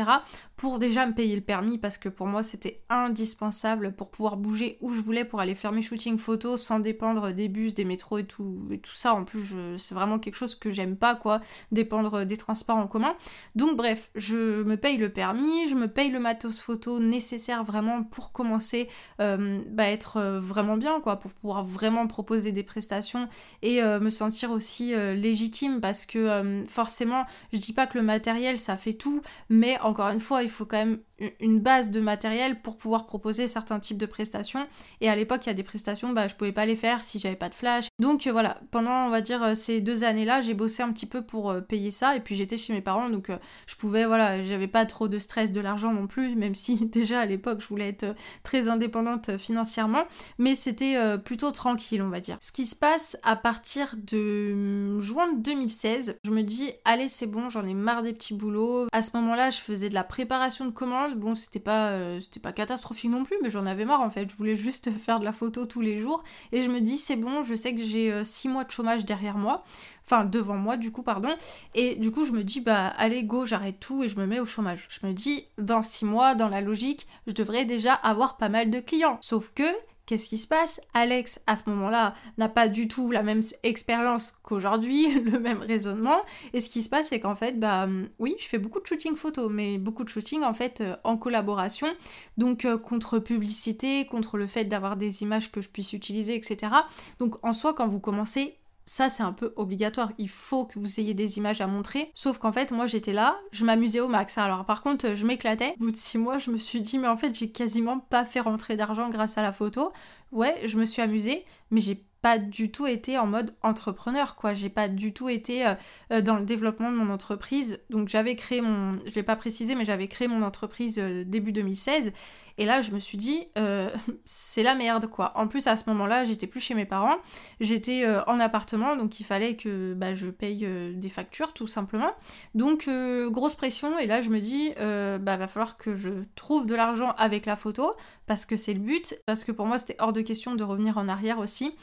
pour 0.56 0.78
déjà 0.78 1.06
me 1.06 1.12
payer 1.12 1.36
le 1.36 1.42
permis 1.42 1.78
parce 1.78 1.98
que 1.98 2.08
pour 2.08 2.26
moi 2.26 2.42
c'était 2.42 2.82
indispensable 2.88 3.92
pour 3.92 4.10
pouvoir 4.10 4.36
bouger 4.36 4.78
où 4.80 4.94
je 4.94 5.00
voulais 5.00 5.24
pour 5.24 5.40
aller 5.40 5.54
faire 5.54 5.72
mes 5.72 5.82
shootings 5.82 6.16
photos 6.16 6.62
sans 6.62 6.78
dépendre 6.78 7.32
des 7.32 7.48
bus, 7.48 7.74
des 7.74 7.84
métros 7.84 8.18
et 8.18 8.24
tout, 8.24 8.66
et 8.70 8.78
tout 8.78 8.92
ça. 8.92 9.14
En 9.14 9.24
plus, 9.24 9.54
c'est 9.78 9.94
vraiment 9.94 10.18
quelque 10.18 10.36
chose 10.36 10.54
que 10.54 10.70
j'aime 10.70 10.96
pas, 10.96 11.14
quoi, 11.14 11.40
dépendre 11.72 12.24
des 12.24 12.36
transports 12.36 12.76
en 12.76 12.86
commun. 12.86 13.14
Donc, 13.54 13.76
bref, 13.76 14.10
je 14.14 14.62
me 14.62 14.76
paye 14.76 14.96
le 14.96 15.10
permis, 15.10 15.68
je 15.68 15.74
me 15.74 15.88
paye 15.88 16.10
le 16.10 16.20
matos 16.20 16.60
photo 16.60 16.98
nécessaire 16.98 17.64
vraiment 17.64 18.02
pour 18.02 18.32
commencer 18.32 18.88
euh, 19.20 19.60
bah, 19.68 19.88
être 19.88 20.16
euh, 20.16 20.40
vraiment 20.40 20.76
bien, 20.76 21.00
quoi, 21.00 21.16
pour 21.16 21.32
pouvoir 21.32 21.64
vraiment 21.74 22.06
proposer 22.06 22.52
des 22.52 22.62
prestations 22.62 23.28
et 23.62 23.82
euh, 23.82 24.00
me 24.00 24.10
sentir 24.10 24.50
aussi 24.50 24.94
euh, 24.94 25.14
légitime 25.14 25.80
parce 25.80 26.06
que 26.06 26.18
euh, 26.18 26.64
forcément, 26.66 27.26
je 27.52 27.58
dis 27.58 27.72
pas 27.72 27.86
que 27.86 27.98
le 27.98 28.04
matériel 28.04 28.56
ça 28.56 28.76
fait 28.76 28.94
tout, 28.94 29.20
mais 29.50 29.78
encore 29.80 30.08
une 30.08 30.20
fois, 30.20 30.42
il 30.42 30.48
faut 30.48 30.64
quand 30.64 30.78
même 30.78 31.00
une 31.40 31.60
base 31.60 31.90
de 31.90 32.00
matériel 32.00 32.60
pour 32.60 32.76
pouvoir 32.76 33.06
proposer 33.06 33.46
certains 33.46 33.78
types 33.78 33.98
de 33.98 34.06
prestations. 34.06 34.66
Et 35.00 35.08
à 35.08 35.14
l'époque, 35.14 35.46
il 35.46 35.48
y 35.48 35.50
a 35.50 35.54
des 35.54 35.62
prestations, 35.62 36.10
bah, 36.10 36.26
je 36.26 36.34
pouvais 36.34 36.52
pas 36.52 36.66
les 36.66 36.74
faire 36.74 37.04
si 37.04 37.18
j'avais 37.20 37.36
pas 37.36 37.48
de 37.48 37.54
flash. 37.54 37.86
Donc 38.00 38.26
voilà, 38.26 38.60
pendant 38.72 39.06
on 39.06 39.10
va 39.10 39.20
dire 39.20 39.56
ces 39.56 39.80
deux 39.80 40.02
années-là, 40.02 40.40
j'ai 40.40 40.54
bossé 40.54 40.82
un 40.82 40.92
petit 40.92 41.06
peu 41.06 41.22
pour 41.22 41.54
payer 41.68 41.90
ça. 41.90 42.16
Et 42.16 42.20
puis 42.20 42.34
j'étais 42.34 42.56
chez 42.56 42.72
mes 42.72 42.80
parents, 42.80 43.08
donc 43.08 43.30
je 43.66 43.76
pouvais, 43.76 44.06
voilà, 44.06 44.42
j'avais 44.42 44.66
pas 44.66 44.86
trop 44.86 45.06
de 45.06 45.18
stress 45.18 45.52
de 45.52 45.60
l'argent 45.60 45.92
non 45.92 46.06
plus, 46.08 46.34
même 46.34 46.54
si 46.54 46.76
déjà 46.86 47.20
à 47.20 47.26
l'époque 47.26 47.60
je 47.60 47.68
voulais 47.68 47.88
être 47.88 48.06
très 48.42 48.68
indépendante 48.68 49.36
financièrement. 49.36 50.04
Mais 50.38 50.56
c'était 50.56 50.96
plutôt 51.18 51.52
tranquille, 51.64 52.02
on 52.02 52.10
va 52.10 52.20
dire. 52.20 52.36
Ce 52.42 52.52
qui 52.52 52.66
se 52.66 52.76
passe 52.76 53.16
à 53.22 53.36
partir 53.36 53.94
de 53.96 54.52
hum, 54.52 55.00
juin 55.00 55.32
2016, 55.32 56.18
je 56.22 56.30
me 56.30 56.42
dis, 56.42 56.72
allez, 56.84 57.08
c'est 57.08 57.26
bon, 57.26 57.48
j'en 57.48 57.64
ai 57.64 57.72
marre 57.72 58.02
des 58.02 58.12
petits 58.12 58.34
boulots. 58.34 58.86
À 58.92 59.02
ce 59.02 59.16
moment-là, 59.16 59.48
je 59.48 59.56
faisais 59.60 59.88
de 59.88 59.94
la 59.94 60.04
préparation 60.04 60.66
de 60.66 60.70
commandes. 60.70 61.14
Bon, 61.14 61.34
c'était 61.34 61.60
pas, 61.60 61.88
euh, 61.92 62.20
c'était 62.20 62.38
pas 62.38 62.52
catastrophique 62.52 63.10
non 63.10 63.24
plus, 63.24 63.36
mais 63.42 63.48
j'en 63.48 63.64
avais 63.64 63.86
marre 63.86 64.02
en 64.02 64.10
fait. 64.10 64.28
Je 64.28 64.36
voulais 64.36 64.56
juste 64.56 64.90
faire 65.04 65.20
de 65.20 65.24
la 65.24 65.32
photo 65.32 65.64
tous 65.64 65.80
les 65.80 65.98
jours. 65.98 66.22
Et 66.52 66.60
je 66.60 66.68
me 66.68 66.82
dis, 66.82 66.98
c'est 66.98 67.16
bon, 67.16 67.42
je 67.42 67.54
sais 67.54 67.74
que 67.74 67.82
j'ai 67.82 68.22
6 68.22 68.48
euh, 68.48 68.50
mois 68.50 68.64
de 68.64 68.70
chômage 68.70 69.06
derrière 69.06 69.38
moi 69.38 69.64
enfin 70.06 70.26
devant 70.26 70.56
moi 70.56 70.76
du 70.76 70.92
coup 70.92 71.02
pardon 71.02 71.34
et 71.74 71.94
du 71.94 72.10
coup 72.10 72.26
je 72.26 72.32
me 72.32 72.44
dis 72.44 72.60
bah 72.60 72.88
allez 72.98 73.24
go 73.24 73.46
j'arrête 73.46 73.80
tout 73.80 74.04
et 74.04 74.08
je 74.08 74.18
me 74.18 74.26
mets 74.26 74.38
au 74.38 74.44
chômage 74.44 74.86
je 74.90 75.06
me 75.06 75.14
dis 75.14 75.46
dans 75.56 75.80
six 75.80 76.04
mois 76.04 76.34
dans 76.34 76.48
la 76.48 76.60
logique 76.60 77.06
je 77.26 77.32
devrais 77.32 77.64
déjà 77.64 77.94
avoir 77.94 78.36
pas 78.36 78.50
mal 78.50 78.68
de 78.68 78.80
clients 78.80 79.16
sauf 79.22 79.50
que 79.54 79.64
Qu'est-ce 80.06 80.28
qui 80.28 80.36
se 80.36 80.46
passe? 80.46 80.82
Alex, 80.92 81.40
à 81.46 81.56
ce 81.56 81.68
moment-là, 81.70 82.14
n'a 82.36 82.50
pas 82.50 82.68
du 82.68 82.88
tout 82.88 83.10
la 83.10 83.22
même 83.22 83.40
expérience 83.62 84.34
qu'aujourd'hui, 84.42 85.20
le 85.20 85.38
même 85.38 85.58
raisonnement. 85.58 86.18
Et 86.52 86.60
ce 86.60 86.68
qui 86.68 86.82
se 86.82 86.90
passe, 86.90 87.08
c'est 87.08 87.20
qu'en 87.20 87.36
fait, 87.36 87.58
bah 87.58 87.88
oui, 88.18 88.34
je 88.38 88.44
fais 88.44 88.58
beaucoup 88.58 88.80
de 88.80 88.86
shooting 88.86 89.16
photo, 89.16 89.48
mais 89.48 89.78
beaucoup 89.78 90.04
de 90.04 90.10
shooting 90.10 90.42
en 90.42 90.52
fait 90.52 90.82
euh, 90.82 90.96
en 91.04 91.16
collaboration. 91.16 91.88
Donc 92.36 92.66
euh, 92.66 92.76
contre 92.76 93.18
publicité, 93.18 94.06
contre 94.06 94.36
le 94.36 94.46
fait 94.46 94.64
d'avoir 94.66 94.96
des 94.96 95.22
images 95.22 95.50
que 95.50 95.62
je 95.62 95.68
puisse 95.70 95.94
utiliser, 95.94 96.34
etc. 96.34 96.72
Donc 97.18 97.42
en 97.42 97.54
soi, 97.54 97.72
quand 97.72 97.88
vous 97.88 98.00
commencez, 98.00 98.58
ça 98.86 99.10
c'est 99.10 99.22
un 99.22 99.32
peu 99.32 99.52
obligatoire, 99.56 100.12
il 100.18 100.28
faut 100.28 100.64
que 100.64 100.78
vous 100.78 101.00
ayez 101.00 101.14
des 101.14 101.38
images 101.38 101.60
à 101.60 101.66
montrer. 101.66 102.10
Sauf 102.14 102.38
qu'en 102.38 102.52
fait, 102.52 102.70
moi 102.70 102.86
j'étais 102.86 103.12
là, 103.12 103.38
je 103.52 103.64
m'amusais 103.64 104.00
au 104.00 104.08
max. 104.08 104.38
Alors 104.38 104.64
par 104.64 104.82
contre, 104.82 105.14
je 105.14 105.26
m'éclatais. 105.26 105.74
Au 105.80 105.84
bout 105.84 105.90
de 105.90 105.96
six 105.96 106.18
mois, 106.18 106.38
je 106.38 106.50
me 106.50 106.56
suis 106.56 106.80
dit, 106.80 106.98
mais 106.98 107.08
en 107.08 107.16
fait, 107.16 107.34
j'ai 107.38 107.50
quasiment 107.50 107.98
pas 107.98 108.24
fait 108.24 108.40
rentrer 108.40 108.76
d'argent 108.76 109.08
grâce 109.08 109.38
à 109.38 109.42
la 109.42 109.52
photo. 109.52 109.92
Ouais, 110.32 110.60
je 110.66 110.78
me 110.78 110.84
suis 110.84 111.02
amusée, 111.02 111.44
mais 111.70 111.80
j'ai 111.80 112.04
pas 112.24 112.38
du 112.38 112.72
tout 112.72 112.86
été 112.86 113.18
en 113.18 113.26
mode 113.26 113.54
entrepreneur, 113.60 114.34
quoi. 114.34 114.54
J'ai 114.54 114.70
pas 114.70 114.88
du 114.88 115.12
tout 115.12 115.28
été 115.28 115.66
euh, 115.66 115.74
euh, 116.10 116.22
dans 116.22 116.36
le 116.36 116.46
développement 116.46 116.90
de 116.90 116.96
mon 116.96 117.12
entreprise. 117.12 117.80
Donc 117.90 118.08
j'avais 118.08 118.34
créé 118.34 118.62
mon, 118.62 118.96
je 119.04 119.10
vais 119.10 119.22
pas 119.22 119.36
préciser, 119.36 119.74
mais 119.74 119.84
j'avais 119.84 120.08
créé 120.08 120.26
mon 120.26 120.42
entreprise 120.42 120.98
euh, 120.98 121.22
début 121.26 121.52
2016. 121.52 122.14
Et 122.58 122.64
là, 122.64 122.80
je 122.80 122.92
me 122.92 122.98
suis 122.98 123.18
dit, 123.18 123.48
c'est 124.24 124.62
la 124.62 124.74
merde, 124.74 125.08
quoi. 125.08 125.32
En 125.36 125.48
plus, 125.48 125.66
à 125.66 125.76
ce 125.76 125.88
moment-là, 125.90 126.24
j'étais 126.24 126.46
plus 126.46 126.60
chez 126.60 126.74
mes 126.74 126.84
parents, 126.84 127.16
j'étais 127.60 128.06
en 128.26 128.40
appartement, 128.40 128.96
donc 128.96 129.20
il 129.20 129.24
fallait 129.24 129.56
que 129.56 129.94
bah, 129.94 130.14
je 130.14 130.28
paye 130.28 130.66
des 130.94 131.08
factures, 131.08 131.52
tout 131.52 131.66
simplement. 131.66 132.12
Donc 132.54 132.88
grosse 133.28 133.54
pression. 133.54 133.98
Et 133.98 134.06
là, 134.06 134.20
je 134.20 134.30
me 134.30 134.40
dis, 134.40 134.72
bah 134.78 135.36
va 135.36 135.48
falloir 135.48 135.76
que 135.76 135.94
je 135.94 136.10
trouve 136.34 136.66
de 136.66 136.74
l'argent 136.74 137.14
avec 137.18 137.46
la 137.46 137.56
photo, 137.56 137.92
parce 138.26 138.46
que 138.46 138.56
c'est 138.56 138.74
le 138.74 138.80
but, 138.80 139.18
parce 139.26 139.44
que 139.44 139.52
pour 139.52 139.66
moi, 139.66 139.78
c'était 139.78 139.96
hors 139.98 140.12
de 140.12 140.20
question 140.20 140.54
de 140.54 140.64
revenir 140.64 140.98
en 140.98 141.08
arrière 141.08 141.38
aussi. 141.38 141.74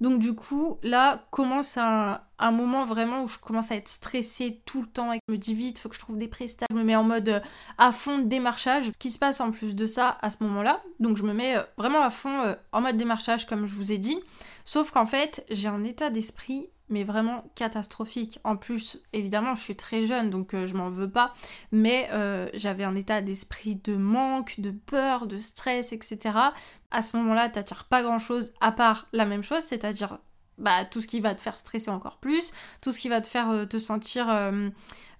Donc 0.00 0.20
du 0.20 0.34
coup, 0.34 0.78
là 0.82 1.26
commence 1.30 1.76
un, 1.76 2.20
moment 2.52 2.84
vraiment 2.84 3.24
où 3.24 3.28
je 3.28 3.38
commence 3.38 3.72
à 3.72 3.76
être 3.76 3.88
stressée 3.88 4.62
tout 4.64 4.82
le 4.82 4.88
temps 4.88 5.12
et 5.12 5.18
je 5.26 5.32
me 5.32 5.38
dis 5.38 5.54
vite, 5.54 5.78
faut 5.78 5.88
que 5.88 5.94
je 5.94 6.00
trouve 6.00 6.18
des 6.18 6.28
prestats. 6.28 6.66
Je 6.70 6.76
me 6.76 6.84
mets 6.84 6.96
en 6.96 7.02
mode 7.02 7.28
euh, 7.28 7.40
à 7.78 7.90
fond 7.90 8.18
de 8.18 8.24
démarchage. 8.24 8.84
Ce 8.92 8.98
qui 8.98 9.10
se 9.10 9.18
passe 9.18 9.40
en 9.40 9.50
plus 9.50 9.74
de 9.74 9.86
ça 9.86 10.18
à 10.22 10.30
ce 10.30 10.42
moment-là, 10.44 10.82
donc 11.00 11.16
je 11.16 11.24
me 11.24 11.32
mets 11.32 11.56
euh, 11.56 11.62
vraiment 11.76 12.00
à 12.00 12.10
fond 12.10 12.42
euh, 12.42 12.54
en 12.72 12.80
mode 12.80 12.96
démarchage 12.96 13.46
comme 13.46 13.66
je 13.66 13.74
vous 13.74 13.90
ai 13.90 13.98
dit. 13.98 14.18
Sauf 14.64 14.92
qu'en 14.92 15.06
fait, 15.06 15.44
j'ai 15.50 15.68
un 15.68 15.82
état 15.82 16.10
d'esprit 16.10 16.68
mais 16.90 17.04
vraiment 17.04 17.44
catastrophique. 17.54 18.38
En 18.44 18.56
plus, 18.56 19.00
évidemment, 19.12 19.54
je 19.54 19.62
suis 19.62 19.76
très 19.76 20.06
jeune, 20.06 20.30
donc 20.30 20.54
je 20.54 20.74
m'en 20.74 20.90
veux 20.90 21.10
pas, 21.10 21.34
mais 21.72 22.08
j'avais 22.54 22.84
un 22.84 22.96
état 22.96 23.20
d'esprit 23.20 23.76
de 23.76 23.96
manque, 23.96 24.60
de 24.60 24.70
peur, 24.70 25.26
de 25.26 25.38
stress, 25.38 25.92
etc 25.92 26.50
à 26.90 27.02
ce 27.02 27.16
moment-là, 27.18 27.48
t'attires 27.48 27.84
pas 27.84 28.02
grand-chose 28.02 28.52
à 28.60 28.72
part 28.72 29.08
la 29.12 29.26
même 29.26 29.42
chose, 29.42 29.62
c'est-à-dire 29.62 30.18
bah, 30.56 30.84
tout 30.84 31.00
ce 31.00 31.08
qui 31.08 31.20
va 31.20 31.34
te 31.34 31.40
faire 31.40 31.58
stresser 31.58 31.90
encore 31.90 32.16
plus, 32.16 32.52
tout 32.80 32.92
ce 32.92 33.00
qui 33.00 33.08
va 33.08 33.20
te 33.20 33.28
faire 33.28 33.50
euh, 33.50 33.64
te 33.64 33.78
sentir 33.78 34.28
euh, 34.28 34.70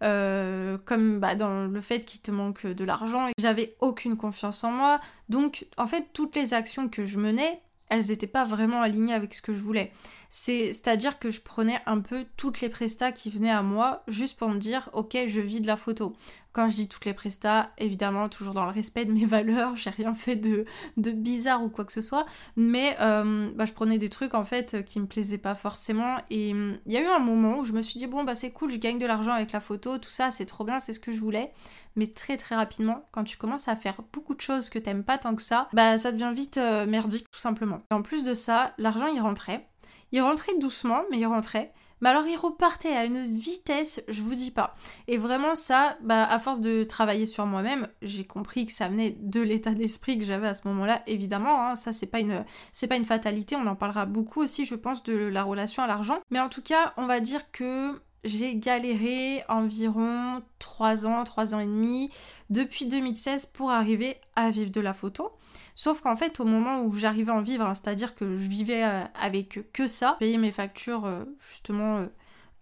euh, 0.02 0.78
comme 0.84 1.20
bah, 1.20 1.34
dans 1.34 1.66
le 1.66 1.80
fait 1.80 2.04
qu'il 2.04 2.20
te 2.20 2.30
manque 2.30 2.66
de 2.66 2.84
l'argent 2.84 3.28
j'avais 3.38 3.76
aucune 3.80 4.16
confiance 4.16 4.64
en 4.64 4.72
moi. 4.72 5.00
Donc 5.28 5.66
en 5.76 5.86
fait 5.86 6.08
toutes 6.12 6.34
les 6.34 6.54
actions 6.54 6.88
que 6.88 7.04
je 7.04 7.18
menais, 7.18 7.60
elles 7.88 8.06
n'étaient 8.06 8.26
pas 8.26 8.44
vraiment 8.44 8.82
alignées 8.82 9.14
avec 9.14 9.34
ce 9.34 9.42
que 9.42 9.52
je 9.52 9.60
voulais. 9.60 9.92
C'est-à-dire 10.30 11.18
que 11.18 11.30
je 11.30 11.40
prenais 11.40 11.78
un 11.86 12.00
peu 12.00 12.26
toutes 12.36 12.60
les 12.60 12.68
prestats 12.68 13.12
qui 13.12 13.30
venaient 13.30 13.50
à 13.50 13.62
moi 13.62 14.02
juste 14.08 14.38
pour 14.38 14.50
me 14.50 14.58
dire 14.58 14.90
ok 14.92 15.16
je 15.26 15.40
vis 15.40 15.60
de 15.60 15.66
la 15.66 15.76
photo. 15.76 16.14
Quand 16.52 16.68
je 16.68 16.74
dis 16.74 16.88
toutes 16.88 17.04
les 17.04 17.14
prestats, 17.14 17.70
évidemment 17.78 18.28
toujours 18.28 18.52
dans 18.52 18.64
le 18.64 18.72
respect 18.72 19.04
de 19.04 19.12
mes 19.12 19.24
valeurs, 19.26 19.76
j'ai 19.76 19.90
rien 19.90 20.12
fait 20.14 20.36
de, 20.36 20.66
de, 20.96 21.12
bizarre 21.12 21.62
ou 21.62 21.68
quoi 21.68 21.84
que 21.84 21.92
ce 21.92 22.02
soit, 22.02 22.26
mais 22.56 22.96
euh, 23.00 23.50
bah, 23.54 23.64
je 23.64 23.72
prenais 23.72 23.98
des 23.98 24.08
trucs 24.08 24.34
en 24.34 24.44
fait 24.44 24.84
qui 24.84 25.00
me 25.00 25.06
plaisaient 25.06 25.38
pas 25.38 25.54
forcément 25.54 26.16
et 26.30 26.50
il 26.50 26.92
y 26.92 26.96
a 26.96 27.00
eu 27.00 27.06
un 27.06 27.20
moment 27.20 27.60
où 27.60 27.62
je 27.62 27.72
me 27.72 27.80
suis 27.80 27.98
dit 27.98 28.06
bon 28.06 28.24
bah 28.24 28.34
c'est 28.34 28.50
cool, 28.50 28.70
je 28.70 28.76
gagne 28.76 28.98
de 28.98 29.06
l'argent 29.06 29.32
avec 29.32 29.52
la 29.52 29.60
photo, 29.60 29.98
tout 29.98 30.10
ça 30.10 30.30
c'est 30.30 30.46
trop 30.46 30.64
bien, 30.64 30.80
c'est 30.80 30.92
ce 30.92 31.00
que 31.00 31.12
je 31.12 31.20
voulais, 31.20 31.52
mais 31.98 32.06
très 32.06 32.36
très 32.36 32.54
rapidement 32.54 33.06
quand 33.10 33.24
tu 33.24 33.36
commences 33.36 33.68
à 33.68 33.76
faire 33.76 34.00
beaucoup 34.12 34.34
de 34.34 34.40
choses 34.40 34.70
que 34.70 34.78
t'aimes 34.78 35.04
pas 35.04 35.18
tant 35.18 35.34
que 35.34 35.42
ça, 35.42 35.68
bah 35.72 35.98
ça 35.98 36.12
devient 36.12 36.32
vite 36.34 36.56
euh, 36.56 36.86
merdique 36.86 37.30
tout 37.30 37.40
simplement. 37.40 37.82
Et 37.90 37.94
en 37.94 38.02
plus 38.02 38.22
de 38.22 38.34
ça, 38.34 38.72
l'argent 38.78 39.06
il 39.06 39.20
rentrait 39.20 39.68
il 40.12 40.22
rentrait 40.22 40.56
doucement, 40.58 41.02
mais 41.10 41.18
il 41.18 41.26
rentrait. 41.26 41.72
Mais 42.00 42.10
alors 42.10 42.26
il 42.26 42.36
repartait 42.36 42.94
à 42.94 43.04
une 43.04 43.26
vitesse, 43.26 44.02
je 44.06 44.22
vous 44.22 44.36
dis 44.36 44.52
pas. 44.52 44.76
Et 45.08 45.16
vraiment 45.16 45.56
ça, 45.56 45.98
bah 46.00 46.24
à 46.24 46.38
force 46.38 46.60
de 46.60 46.84
travailler 46.84 47.26
sur 47.26 47.44
moi-même, 47.44 47.88
j'ai 48.02 48.24
compris 48.24 48.66
que 48.66 48.72
ça 48.72 48.88
venait 48.88 49.16
de 49.18 49.40
l'état 49.40 49.72
d'esprit 49.72 50.16
que 50.16 50.24
j'avais 50.24 50.46
à 50.46 50.54
ce 50.54 50.68
moment-là. 50.68 51.02
Évidemment, 51.08 51.60
hein, 51.60 51.76
ça 51.76 51.92
c'est 51.92 52.06
pas 52.06 52.20
une 52.20 52.44
c'est 52.72 52.86
pas 52.86 52.96
une 52.96 53.04
fatalité. 53.04 53.56
On 53.56 53.66
en 53.66 53.74
parlera 53.74 54.06
beaucoup 54.06 54.40
aussi, 54.40 54.64
je 54.64 54.76
pense, 54.76 55.02
de 55.02 55.14
la 55.14 55.42
relation 55.42 55.82
à 55.82 55.88
l'argent. 55.88 56.20
Mais 56.30 56.40
en 56.40 56.48
tout 56.48 56.62
cas, 56.62 56.94
on 56.96 57.06
va 57.06 57.18
dire 57.18 57.50
que 57.50 58.00
j'ai 58.24 58.56
galéré 58.56 59.44
environ 59.48 60.42
3 60.58 61.06
ans, 61.06 61.24
3 61.24 61.54
ans 61.54 61.60
et 61.60 61.66
demi 61.66 62.10
depuis 62.50 62.86
2016 62.86 63.46
pour 63.46 63.70
arriver 63.70 64.16
à 64.36 64.50
vivre 64.50 64.70
de 64.70 64.80
la 64.80 64.92
photo. 64.92 65.32
Sauf 65.74 66.00
qu'en 66.00 66.16
fait, 66.16 66.40
au 66.40 66.44
moment 66.44 66.82
où 66.82 66.92
j'arrivais 66.92 67.30
à 67.30 67.36
en 67.36 67.40
vivre, 67.40 67.64
hein, 67.64 67.74
c'est-à-dire 67.74 68.14
que 68.14 68.34
je 68.34 68.48
vivais 68.48 68.84
euh, 68.84 69.04
avec 69.20 69.60
que 69.72 69.86
ça, 69.86 70.16
payer 70.18 70.36
mes 70.36 70.50
factures 70.50 71.04
euh, 71.04 71.24
justement 71.50 71.98
euh, 71.98 72.06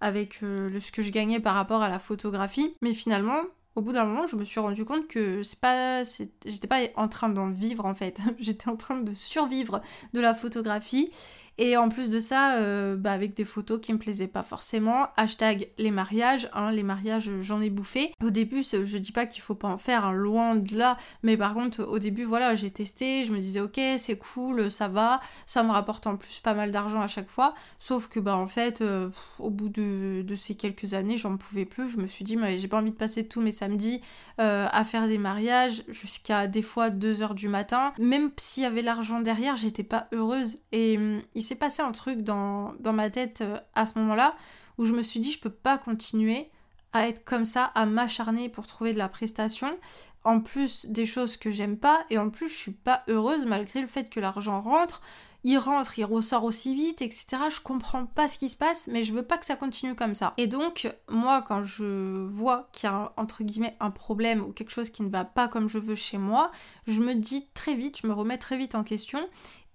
avec 0.01 0.35
ce 0.35 0.93
que 0.93 1.03
je 1.03 1.11
gagnais 1.11 1.41
par 1.41 1.55
rapport 1.55 1.83
à 1.83 1.89
la 1.89 1.99
photographie, 1.99 2.77
mais 2.83 2.93
finalement, 2.93 3.41
au 3.75 3.81
bout 3.81 3.93
d'un 3.93 4.05
moment, 4.05 4.27
je 4.27 4.37
me 4.37 4.45
suis 4.45 4.61
rendu 4.61 4.85
compte 4.85 5.09
que 5.09 5.43
c'est 5.43 5.59
pas, 5.59 6.03
j'étais 6.45 6.67
pas 6.67 6.81
en 6.97 7.09
train 7.09 7.31
d'en 7.31 7.49
vivre 7.49 7.87
en 7.87 7.95
fait, 7.95 8.21
j'étais 8.39 8.69
en 8.69 8.77
train 8.77 9.01
de 9.01 9.15
survivre 9.15 9.81
de 10.13 10.21
la 10.21 10.35
photographie 10.35 11.11
Et 11.59 11.77
en 11.77 11.89
plus 11.89 12.11
de 12.11 12.21
ça, 12.21 12.59
euh, 12.59 12.97
bah, 12.97 13.13
avec 13.13 13.35
des 13.35 13.45
photos 13.45 13.81
qui 13.81 13.93
me 13.93 13.99
plaisaient 13.99 14.27
pas 14.27 14.43
forcément. 14.43 15.09
Hashtag 15.17 15.69
les 15.79 15.91
mariages, 15.91 16.51
hein, 16.53 16.71
les 16.71 16.83
mariages 16.83 17.31
j'en 17.41 17.61
ai 17.61 17.71
bouffé. 17.71 18.13
Au 18.23 18.31
début, 18.31 18.63
je 18.63 18.99
dis 18.99 19.13
pas 19.13 19.27
qu'il 19.27 19.43
faut 19.43 19.55
pas 19.55 19.69
en 19.69 19.79
faire, 19.79 20.05
hein, 20.05 20.13
loin 20.13 20.57
de 20.57 20.77
là. 20.77 20.99
Mais 21.23 21.37
par 21.37 21.55
contre, 21.55 21.83
au 21.83 21.99
début, 21.99 22.25
voilà, 22.25 22.55
j'ai 22.55 22.71
testé, 22.71 23.25
je 23.25 23.33
me 23.33 23.39
disais 23.39 23.61
ok, 23.61 23.81
c'est 23.99 24.19
cool, 24.19 24.71
ça 24.71 24.89
va, 24.89 25.21
ça 25.47 25.63
me 25.63 25.71
rapporte 25.71 26.07
en 26.07 26.17
plus 26.17 26.41
pas 26.41 26.55
mal 26.55 26.71
d'argent 26.71 27.01
à 27.01 27.09
chaque 27.09 27.31
fois. 27.31 27.55
Sauf 27.79 28.09
que 28.09 28.21
bah 28.21 28.37
en 28.37 28.49
fait, 28.49 28.83
euh, 28.83 29.09
au 29.39 29.51
bout 29.51 29.69
de, 29.69 30.25
ces 30.37 30.55
quelques 30.55 30.93
années, 30.93 31.17
j'en 31.17 31.37
pouvais 31.37 31.65
plus. 31.65 31.89
Je 31.89 31.97
me 31.97 32.07
suis 32.07 32.25
dit, 32.25 32.37
mais 32.37 32.59
j'ai 32.59 32.69
pas 32.69 32.79
envie 32.79 32.91
de 32.91 32.97
passer 32.97 33.27
tous 33.27 33.41
mes 33.41 33.53
samedis 33.53 34.03
euh, 34.41 34.67
à 34.71 34.85
faire 34.85 35.09
des 35.09 35.19
mariages 35.19 35.85
jusqu'à 35.89 36.47
des 36.47 36.63
fois 36.63 36.91
2h 36.91 37.35
du 37.35 37.49
matin. 37.49 37.95
Même 37.99 38.31
s'il 38.37 38.65
y 38.65 38.67
avait 38.67 38.83
l'argent 38.83 39.21
derrière, 39.21 39.57
j'étais 39.57 39.83
pas 39.83 40.09
heureuse. 40.13 40.59
Et 40.73 40.99
hum, 40.99 41.23
il 41.35 41.46
s'est 41.47 41.57
passé 41.57 41.83
un 41.83 41.93
truc 41.93 42.23
dans, 42.23 42.75
ma 42.93 43.11
tête 43.11 43.41
euh, 43.41 43.59
à 43.75 43.87
ce 43.87 43.99
moment-là 43.99 44.35
où 44.79 44.85
je 44.85 44.93
me 44.93 45.03
suis 45.03 45.21
dit, 45.21 45.33
je 45.33 45.41
peux 45.41 45.51
pas 45.51 45.79
continuer 45.79 46.51
à 46.93 47.09
être 47.09 47.25
comme 47.25 47.45
ça, 47.45 47.65
à 47.75 47.87
m'acharner 47.87 48.49
pour 48.49 48.67
trouver 48.67 48.93
de 48.93 48.99
la 48.99 49.09
prestation. 49.09 49.79
En 50.25 50.41
plus 50.41 50.87
des 50.87 51.07
choses 51.07 51.37
que 51.37 51.51
j'aime 51.51 51.77
pas, 51.77 52.05
et 52.11 52.19
en 52.19 52.31
plus 52.31 52.49
je 52.49 52.55
suis 52.55 52.73
pas 52.73 53.05
heureuse 53.09 53.47
malgré 53.47 53.81
le 53.81 53.87
fait 53.87 54.11
que 54.11 54.19
l'argent 54.19 54.61
rentre 54.61 55.01
il 55.49 55.59
rentre, 55.59 55.97
il 55.97 56.05
ressort 56.05 56.43
aussi 56.43 56.75
vite, 56.75 57.03
etc. 57.03 57.27
Je 57.51 57.61
comprends 57.61 58.05
pas 58.05 58.27
ce 58.27 58.37
qui 58.37 58.49
se 58.49 58.57
passe, 58.57 58.89
mais 58.89 59.05
je 59.05 59.13
veux 59.13 59.23
pas 59.23 59.39
que 59.39 59.47
ça 59.47 59.55
continue 59.55 59.95
comme 59.95 60.17
ça. 60.17 60.35
Et 60.39 60.49
donc, 60.49 60.93
moi, 61.09 61.41
quand 61.41 61.63
je 61.63 62.27
vois 62.27 62.69
qu'il 62.73 62.91
y 62.91 62.93
a 62.93 63.13
entre 63.17 63.45
guillemets 63.45 63.77
un 63.79 63.93
problème 63.93 64.43
ou 64.43 64.53
quelque 64.53 64.73
chose 64.73 64.91
qui 64.91 65.05
ne 65.05 65.09
va 65.09 65.25
pas 65.25 65.47
comme 65.47 65.69
je 65.69 65.79
veux 65.79 65.95
chez 65.95 66.19
moi, 66.19 66.51
je 66.89 67.01
me 67.01 67.15
dis 67.15 67.47
très 67.55 67.77
vite, 67.77 68.01
je 68.03 68.09
me 68.09 68.13
remets 68.13 68.39
très 68.39 68.59
vite 68.59 68.75
en 68.75 68.83
question 68.83 69.21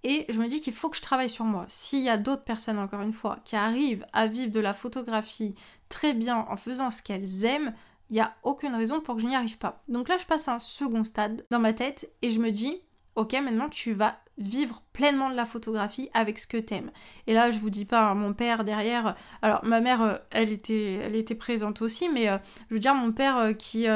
et 0.04 0.26
je 0.28 0.38
me 0.40 0.48
dis 0.48 0.60
qu'il 0.60 0.72
faut 0.72 0.88
que 0.88 0.96
je 0.96 1.02
travaille 1.02 1.30
sur 1.30 1.44
moi. 1.44 1.64
S'il 1.68 2.02
y 2.02 2.08
a 2.08 2.16
d'autres 2.16 2.44
personnes, 2.44 2.78
encore 2.78 3.02
une 3.02 3.12
fois, 3.12 3.38
qui 3.44 3.56
arrivent 3.56 4.06
à 4.12 4.26
vivre 4.26 4.50
de 4.50 4.60
la 4.60 4.74
photographie 4.74 5.54
très 5.88 6.12
bien 6.12 6.46
en 6.48 6.56
faisant 6.56 6.90
ce 6.90 7.02
qu'elles 7.02 7.44
aiment, 7.44 7.74
il 8.10 8.14
n'y 8.14 8.20
a 8.20 8.34
aucune 8.42 8.74
raison 8.74 9.00
pour 9.00 9.14
que 9.14 9.22
je 9.22 9.26
n'y 9.26 9.36
arrive 9.36 9.58
pas. 9.58 9.82
Donc 9.88 10.08
là, 10.08 10.18
je 10.18 10.26
passe 10.26 10.48
à 10.48 10.54
un 10.54 10.60
second 10.60 11.04
stade 11.04 11.46
dans 11.50 11.60
ma 11.60 11.72
tête 11.72 12.12
et 12.20 12.30
je 12.30 12.40
me 12.40 12.50
dis, 12.50 12.82
ok, 13.14 13.32
maintenant 13.34 13.68
tu 13.68 13.92
vas 13.92 14.18
vivre 14.38 14.82
pleinement 14.92 15.30
de 15.30 15.34
la 15.34 15.44
photographie 15.44 16.10
avec 16.14 16.38
ce 16.38 16.46
que 16.46 16.56
t'aimes. 16.56 16.90
Et 17.26 17.34
là, 17.34 17.50
je 17.50 17.58
vous 17.58 17.70
dis 17.70 17.84
pas, 17.84 18.10
hein, 18.10 18.14
mon 18.14 18.32
père 18.32 18.64
derrière, 18.64 19.14
alors 19.42 19.64
ma 19.64 19.80
mère, 19.80 20.02
euh, 20.02 20.14
elle 20.30 20.52
était, 20.52 20.94
elle 20.94 21.14
était 21.14 21.34
présente 21.34 21.82
aussi, 21.82 22.08
mais 22.08 22.28
euh, 22.28 22.38
je 22.68 22.74
veux 22.74 22.80
dire, 22.80 22.94
mon 22.94 23.12
père 23.12 23.36
euh, 23.38 23.52
qui, 23.52 23.86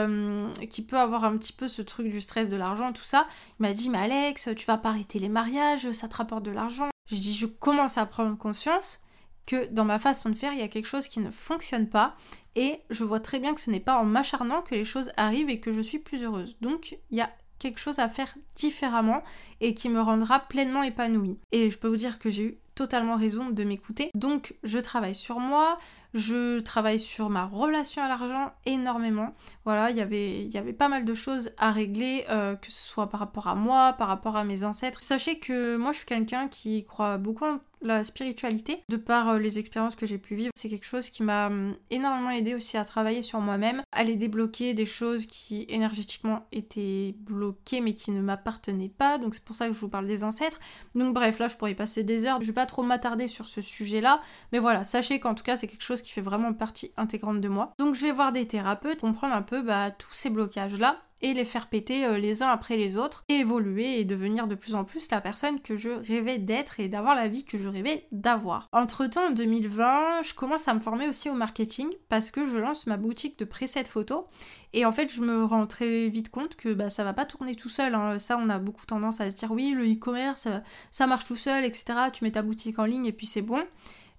qui 0.68 0.82
peut 0.82 0.98
avoir 0.98 1.24
un 1.24 1.36
petit 1.36 1.52
peu 1.52 1.68
ce 1.68 1.82
truc 1.82 2.08
du 2.08 2.20
stress 2.20 2.48
de 2.48 2.56
l'argent, 2.56 2.92
tout 2.92 3.04
ça, 3.04 3.26
il 3.58 3.62
m'a 3.62 3.72
dit, 3.72 3.88
mais 3.88 3.98
Alex, 3.98 4.50
tu 4.56 4.66
vas 4.66 4.78
pas 4.78 4.90
arrêter 4.90 5.18
les 5.18 5.28
mariages, 5.28 5.90
ça 5.92 6.08
te 6.08 6.16
rapporte 6.16 6.42
de 6.42 6.50
l'argent. 6.50 6.88
J'ai 7.06 7.18
dit, 7.18 7.36
je 7.36 7.46
commence 7.46 7.98
à 7.98 8.06
prendre 8.06 8.36
conscience 8.36 9.00
que 9.46 9.66
dans 9.66 9.84
ma 9.84 9.98
façon 9.98 10.28
de 10.28 10.34
faire, 10.34 10.52
il 10.52 10.58
y 10.58 10.62
a 10.62 10.68
quelque 10.68 10.88
chose 10.88 11.08
qui 11.08 11.20
ne 11.20 11.30
fonctionne 11.30 11.88
pas 11.88 12.16
et 12.56 12.80
je 12.90 13.04
vois 13.04 13.20
très 13.20 13.38
bien 13.38 13.54
que 13.54 13.60
ce 13.60 13.70
n'est 13.70 13.80
pas 13.80 13.96
en 13.96 14.04
m'acharnant 14.04 14.62
que 14.62 14.74
les 14.74 14.84
choses 14.84 15.10
arrivent 15.16 15.50
et 15.50 15.60
que 15.60 15.72
je 15.72 15.80
suis 15.80 15.98
plus 15.98 16.24
heureuse. 16.24 16.56
Donc, 16.60 16.98
il 17.10 17.18
y 17.18 17.20
a 17.20 17.30
quelque 17.58 17.78
chose 17.78 17.98
à 17.98 18.08
faire 18.08 18.34
différemment 18.54 19.22
et 19.60 19.74
qui 19.74 19.88
me 19.88 20.00
rendra 20.00 20.40
pleinement 20.40 20.82
épanouie. 20.82 21.38
Et 21.52 21.70
je 21.70 21.78
peux 21.78 21.88
vous 21.88 21.96
dire 21.96 22.18
que 22.18 22.30
j'ai 22.30 22.42
eu 22.42 22.58
totalement 22.76 23.16
raison 23.16 23.50
de 23.50 23.64
m'écouter. 23.64 24.10
Donc 24.14 24.54
je 24.62 24.78
travaille 24.78 25.16
sur 25.16 25.40
moi, 25.40 25.78
je 26.14 26.60
travaille 26.60 27.00
sur 27.00 27.28
ma 27.28 27.44
relation 27.44 28.02
à 28.02 28.08
l'argent 28.08 28.52
énormément. 28.64 29.34
Voilà, 29.64 29.90
y 29.90 29.96
il 29.96 30.50
y 30.50 30.58
avait 30.58 30.72
pas 30.72 30.88
mal 30.88 31.04
de 31.04 31.14
choses 31.14 31.50
à 31.58 31.72
régler, 31.72 32.24
euh, 32.30 32.54
que 32.54 32.70
ce 32.70 32.88
soit 32.88 33.08
par 33.08 33.20
rapport 33.20 33.48
à 33.48 33.54
moi, 33.54 33.94
par 33.94 34.08
rapport 34.08 34.36
à 34.36 34.44
mes 34.44 34.62
ancêtres. 34.62 35.02
Sachez 35.02 35.38
que 35.38 35.76
moi 35.76 35.90
je 35.92 35.98
suis 35.98 36.06
quelqu'un 36.06 36.46
qui 36.48 36.84
croit 36.84 37.18
beaucoup 37.18 37.44
en 37.44 37.58
la 37.82 38.04
spiritualité, 38.04 38.82
de 38.88 38.96
par 38.96 39.28
euh, 39.28 39.38
les 39.38 39.58
expériences 39.58 39.96
que 39.96 40.06
j'ai 40.06 40.18
pu 40.18 40.34
vivre, 40.34 40.50
c'est 40.54 40.68
quelque 40.68 40.86
chose 40.86 41.10
qui 41.10 41.22
m'a 41.22 41.48
hum, 41.48 41.76
énormément 41.90 42.30
aidé 42.30 42.54
aussi 42.54 42.76
à 42.76 42.84
travailler 42.84 43.22
sur 43.22 43.40
moi-même, 43.40 43.82
à 43.92 44.02
les 44.02 44.16
débloquer 44.16 44.74
des 44.74 44.86
choses 44.86 45.26
qui 45.26 45.66
énergétiquement 45.68 46.46
étaient 46.52 47.14
bloquées 47.20 47.80
mais 47.80 47.94
qui 47.94 48.10
ne 48.10 48.20
m'appartenaient 48.20 48.92
pas. 48.96 49.18
Donc 49.18 49.34
c'est 49.34 49.44
pour 49.44 49.56
ça 49.56 49.68
que 49.68 49.74
je 49.74 49.80
vous 49.80 49.88
parle 49.88 50.06
des 50.06 50.24
ancêtres. 50.24 50.58
Donc 50.94 51.14
bref, 51.14 51.38
là 51.38 51.48
je 51.48 51.56
pourrais 51.56 51.74
passer 51.74 52.02
des 52.02 52.24
heures. 52.24 52.40
Je 52.40 52.46
vais 52.46 52.52
pas 52.52 52.65
trop 52.66 52.82
m'attarder 52.82 53.28
sur 53.28 53.48
ce 53.48 53.62
sujet-là, 53.62 54.20
mais 54.52 54.58
voilà, 54.58 54.84
sachez 54.84 55.18
qu'en 55.20 55.34
tout 55.34 55.44
cas 55.44 55.56
c'est 55.56 55.66
quelque 55.66 55.84
chose 55.84 56.02
qui 56.02 56.12
fait 56.12 56.20
vraiment 56.20 56.52
partie 56.52 56.92
intégrante 56.96 57.40
de 57.40 57.48
moi. 57.48 57.72
Donc 57.78 57.94
je 57.94 58.02
vais 58.02 58.12
voir 58.12 58.32
des 58.32 58.46
thérapeutes, 58.46 59.00
comprendre 59.00 59.34
un 59.34 59.42
peu 59.42 59.62
bah, 59.62 59.90
tous 59.90 60.12
ces 60.12 60.30
blocages-là 60.30 60.98
et 61.26 61.34
les 61.34 61.44
faire 61.44 61.68
péter 61.68 62.04
euh, 62.04 62.18
les 62.18 62.42
uns 62.42 62.48
après 62.48 62.76
les 62.76 62.96
autres, 62.96 63.24
et 63.28 63.40
évoluer 63.40 63.98
et 63.98 64.04
devenir 64.04 64.46
de 64.46 64.54
plus 64.54 64.74
en 64.74 64.84
plus 64.84 65.10
la 65.10 65.20
personne 65.20 65.60
que 65.60 65.76
je 65.76 65.90
rêvais 65.90 66.38
d'être 66.38 66.78
et 66.78 66.88
d'avoir 66.88 67.14
la 67.16 67.26
vie 67.26 67.44
que 67.44 67.58
je 67.58 67.68
rêvais 67.68 68.06
d'avoir. 68.12 68.68
Entre 68.72 69.06
temps, 69.06 69.28
en 69.28 69.30
2020, 69.32 70.22
je 70.22 70.34
commence 70.34 70.68
à 70.68 70.74
me 70.74 70.80
former 70.80 71.08
aussi 71.08 71.28
au 71.28 71.34
marketing 71.34 71.88
parce 72.08 72.30
que 72.30 72.46
je 72.46 72.58
lance 72.58 72.86
ma 72.86 72.96
boutique 72.96 73.38
de 73.38 73.44
presets 73.44 73.84
photos 73.84 74.24
et 74.72 74.84
en 74.84 74.92
fait, 74.92 75.12
je 75.12 75.22
me 75.22 75.44
rends 75.44 75.66
très 75.66 76.08
vite 76.08 76.30
compte 76.30 76.54
que 76.54 76.74
bah, 76.74 76.90
ça 76.90 77.02
va 77.02 77.12
pas 77.12 77.24
tourner 77.24 77.54
tout 77.54 77.68
seul. 77.68 77.94
Hein. 77.94 78.18
Ça, 78.18 78.38
on 78.38 78.48
a 78.48 78.58
beaucoup 78.58 78.84
tendance 78.86 79.20
à 79.20 79.30
se 79.30 79.36
dire 79.36 79.50
oui, 79.50 79.70
le 79.70 79.90
e-commerce, 79.90 80.48
ça 80.90 81.06
marche 81.06 81.24
tout 81.24 81.36
seul, 81.36 81.64
etc. 81.64 81.84
Tu 82.12 82.24
mets 82.24 82.32
ta 82.32 82.42
boutique 82.42 82.78
en 82.78 82.84
ligne 82.84 83.06
et 83.06 83.12
puis 83.12 83.26
c'est 83.26 83.42
bon. 83.42 83.64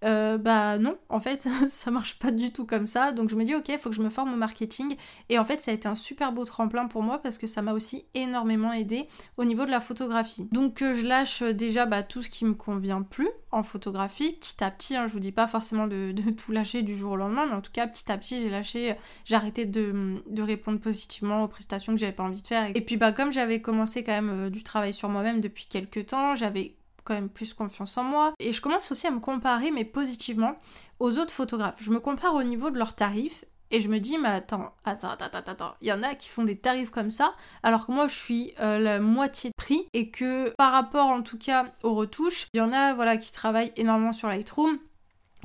Euh, 0.03 0.37
bah 0.37 0.77
non, 0.77 0.97
en 1.09 1.19
fait, 1.19 1.47
ça 1.69 1.91
marche 1.91 2.19
pas 2.19 2.31
du 2.31 2.51
tout 2.51 2.65
comme 2.65 2.85
ça. 2.85 3.11
Donc 3.11 3.29
je 3.29 3.35
me 3.35 3.43
dis, 3.43 3.55
ok, 3.55 3.69
il 3.69 3.77
faut 3.77 3.89
que 3.89 3.95
je 3.95 4.01
me 4.01 4.09
forme 4.09 4.33
au 4.33 4.37
marketing. 4.37 4.95
Et 5.29 5.39
en 5.39 5.45
fait, 5.45 5.61
ça 5.61 5.71
a 5.71 5.73
été 5.73 5.87
un 5.87 5.95
super 5.95 6.31
beau 6.31 6.45
tremplin 6.45 6.87
pour 6.87 7.03
moi 7.03 7.19
parce 7.19 7.37
que 7.37 7.47
ça 7.47 7.61
m'a 7.61 7.73
aussi 7.73 8.05
énormément 8.13 8.73
aidé 8.73 9.07
au 9.37 9.45
niveau 9.45 9.65
de 9.65 9.71
la 9.71 9.79
photographie. 9.79 10.47
Donc 10.51 10.79
je 10.79 11.07
lâche 11.07 11.43
déjà 11.43 11.85
bah, 11.85 12.03
tout 12.03 12.23
ce 12.23 12.29
qui 12.29 12.45
me 12.45 12.53
convient 12.53 13.01
plus 13.01 13.29
en 13.51 13.63
photographie, 13.63 14.33
petit 14.33 14.63
à 14.63 14.71
petit. 14.71 14.95
Hein, 14.95 15.07
je 15.07 15.13
vous 15.13 15.19
dis 15.19 15.31
pas 15.31 15.47
forcément 15.47 15.87
de, 15.87 16.13
tout 16.37 16.51
lâcher 16.51 16.81
du 16.81 16.95
jour 16.95 17.13
au 17.13 17.15
lendemain, 17.15 17.45
mais 17.47 17.55
en 17.55 17.61
tout 17.61 17.71
cas, 17.71 17.87
petit 17.87 18.11
à 18.11 18.17
petit, 18.17 18.41
j'ai 18.41 18.49
lâché, 18.49 18.95
j'ai 19.25 19.35
arrêté 19.35 19.65
de, 19.65 20.21
répondre 20.41 20.79
positivement 20.79 21.43
aux 21.43 21.47
prestations 21.47 21.93
que 21.93 21.99
j'avais 21.99 22.11
pas 22.11 22.23
envie 22.23 22.41
de 22.41 22.47
faire. 22.47 22.69
Et 22.75 22.81
puis 22.81 22.95
bah 22.95 23.11
comme 23.11 23.33
j'avais 23.33 23.61
commencé 23.61 24.03
quand 24.03 24.13
même 24.13 24.29
euh, 24.29 24.49
du 24.49 24.63
travail 24.63 24.93
sur 24.93 25.09
moi-même 25.09 25.41
depuis 25.41 25.65
quelques 25.69 26.05
temps, 26.07 26.35
j'avais 26.35 26.76
quand 27.07 27.13
même 27.13 27.29
plus 27.29 27.53
confiance 27.53 27.97
en 27.97 28.03
moi. 28.03 28.33
Et 28.39 28.51
je 28.51 28.61
commence 28.61 28.91
aussi 28.91 29.07
à 29.07 29.11
me 29.11 29.19
comparer, 29.19 29.71
mais 29.71 29.85
positivement, 29.85 30.55
aux 30.99 31.17
autres 31.17 31.33
photographes. 31.33 31.77
Je 31.79 31.91
me 31.91 31.99
compare 31.99 32.35
au 32.35 32.43
niveau 32.43 32.69
de 32.69 32.77
leurs 32.77 32.95
tarifs 32.95 33.45
et 33.71 33.81
je 33.81 33.89
me 33.89 33.99
dis, 33.99 34.17
mais 34.17 34.29
attends, 34.29 34.73
attends, 34.85 35.09
attends, 35.09 35.25
attends, 35.25 35.51
attends. 35.51 35.75
Il 35.81 35.87
y 35.87 35.93
en 35.93 36.03
a 36.03 36.15
qui 36.15 36.29
font 36.29 36.43
des 36.43 36.57
tarifs 36.57 36.89
comme 36.89 37.09
ça, 37.09 37.33
alors 37.63 37.85
que 37.85 37.91
moi 37.91 38.07
je 38.07 38.15
suis 38.15 38.53
euh, 38.59 38.79
la 38.79 38.99
moitié 38.99 39.49
de 39.49 39.55
prix 39.57 39.87
et 39.93 40.09
que 40.09 40.53
par 40.57 40.71
rapport 40.71 41.07
en 41.07 41.21
tout 41.21 41.37
cas 41.37 41.67
aux 41.83 41.93
retouches, 41.93 42.47
il 42.53 42.57
y 42.57 42.61
en 42.61 42.71
a 42.71 42.93
voilà 42.93 43.17
qui 43.17 43.31
travaillent 43.31 43.73
énormément 43.75 44.13
sur 44.13 44.27
Lightroom, 44.29 44.77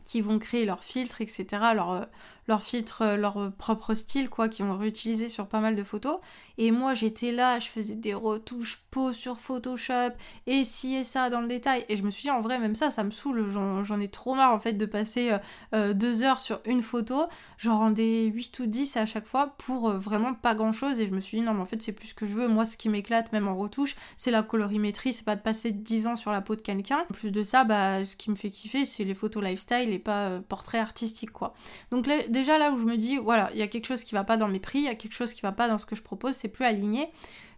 qui 0.05 0.21
vont 0.21 0.39
créer 0.39 0.65
leurs 0.65 0.85
filtres, 0.85 1.21
etc., 1.21 1.47
leur, 1.75 1.91
euh, 1.91 2.05
leur 2.49 2.63
euh, 3.01 3.17
leur 3.17 3.53
propre 3.53 3.95
style, 3.95 4.29
quoi, 4.29 4.49
qui 4.49 4.63
vont 4.63 4.77
réutiliser 4.77 5.29
sur 5.29 5.47
pas 5.47 5.61
mal 5.61 5.77
de 5.77 5.83
photos. 5.83 6.19
Et 6.59 6.71
moi, 6.71 6.95
j'étais 6.95 7.33
là, 7.33 7.59
je 7.59 7.69
faisais 7.69 7.95
des 7.95 8.15
retouches 8.15 8.83
peau 8.91 9.13
sur 9.13 9.41
Photoshop, 9.41 10.13
et 10.47 10.65
ci 10.65 10.95
et 10.95 11.05
ça 11.05 11.31
dans 11.31 11.41
le 11.41 11.49
détail. 11.49 11.85
Et 11.89 11.97
je 11.97 12.03
me 12.03 12.11
suis 12.11 12.23
dit, 12.23 12.31
en 12.31 12.41
vrai, 12.41 12.59
même 12.59 12.75
ça, 12.75 12.91
ça 12.91 13.05
me 13.05 13.11
saoule. 13.11 13.49
J'en 13.49 14.01
ai 14.01 14.09
trop 14.09 14.35
marre, 14.35 14.53
en 14.53 14.61
fait, 14.61 14.75
de 14.75 14.87
passer 14.87 15.37
euh, 15.75 15.95
deux 15.95 16.23
heures 16.23 16.41
sur 16.41 16.61
une 16.67 16.83
photo. 16.83 17.25
J'en 17.59 17.79
rendais 17.79 18.25
8 18.27 18.59
ou 18.59 18.67
10 18.67 18.97
à 18.97 19.07
chaque 19.07 19.27
fois 19.27 19.55
pour 19.59 19.91
vraiment 19.91 20.35
pas 20.35 20.55
grand 20.55 20.73
chose. 20.73 21.01
Et 21.01 21.07
je 21.07 21.15
me 21.15 21.21
suis 21.21 21.39
dit, 21.39 21.45
non, 21.45 21.55
mais 21.55 21.63
en 21.63 21.67
fait, 21.67 21.81
c'est 21.81 21.93
plus 21.93 22.09
ce 22.09 22.15
que 22.15 22.27
je 22.27 22.35
veux. 22.35 22.49
Moi, 22.49 22.65
ce 22.65 22.77
qui 22.77 22.89
m'éclate, 22.89 23.33
même 23.33 23.49
en 23.49 23.57
retouche, 23.57 23.97
c'est 24.17 24.31
la 24.31 24.43
colorimétrie, 24.43 25.13
c'est 25.13 25.25
pas 25.25 25.37
de 25.37 25.43
passer 25.43 25.71
10 25.71 26.07
ans 26.09 26.17
sur 26.17 26.33
la 26.33 26.41
peau 26.41 26.57
de 26.57 26.61
quelqu'un. 26.61 27.05
En 27.11 27.15
plus 27.15 27.31
de 27.31 27.43
ça, 27.45 27.65
bah, 27.65 28.05
ce 28.05 28.17
qui 28.17 28.31
me 28.31 28.35
fait 28.35 28.51
kiffer, 28.51 28.85
c'est 28.85 29.05
les 29.05 29.15
photos 29.15 29.43
lifestyle 29.43 29.92
pas 29.99 30.41
portrait 30.49 30.79
artistique, 30.79 31.31
quoi. 31.31 31.55
Donc 31.91 32.09
déjà 32.29 32.59
là 32.59 32.73
où 32.73 32.79
je 32.79 32.85
me 32.85 32.97
dis, 32.97 33.19
voilà, 33.19 33.51
il 33.53 33.59
y 33.59 33.63
a 33.63 33.69
quelque 33.69 33.87
chose 33.87 34.05
qui 34.05 34.15
va 34.15 34.25
pas 34.25 34.37
dans 34.37 34.49
mes 34.49 34.61
prix, 34.61 34.79
il 34.79 34.85
y 34.85 34.89
a 34.89 34.95
quelque 34.95 35.15
chose 35.15 35.35
qui 35.35 35.43
va 35.43 35.53
pas 35.53 35.69
dans 35.69 35.79
ce 35.79 35.87
que 35.87 35.97
je 35.97 36.03
propose, 36.03 36.35
c'est 36.35 36.49
plus 36.49 36.65
aligné. 36.65 37.11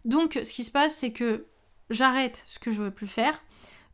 Donc 0.04 0.38
ce 0.42 0.52
qui 0.52 0.64
se 0.64 0.70
passe, 0.70 0.94
c'est 0.94 1.12
que 1.12 1.46
j'arrête 1.90 2.42
ce 2.46 2.58
que 2.58 2.70
je 2.70 2.82
veux 2.82 2.90
plus 2.90 3.06
faire, 3.06 3.42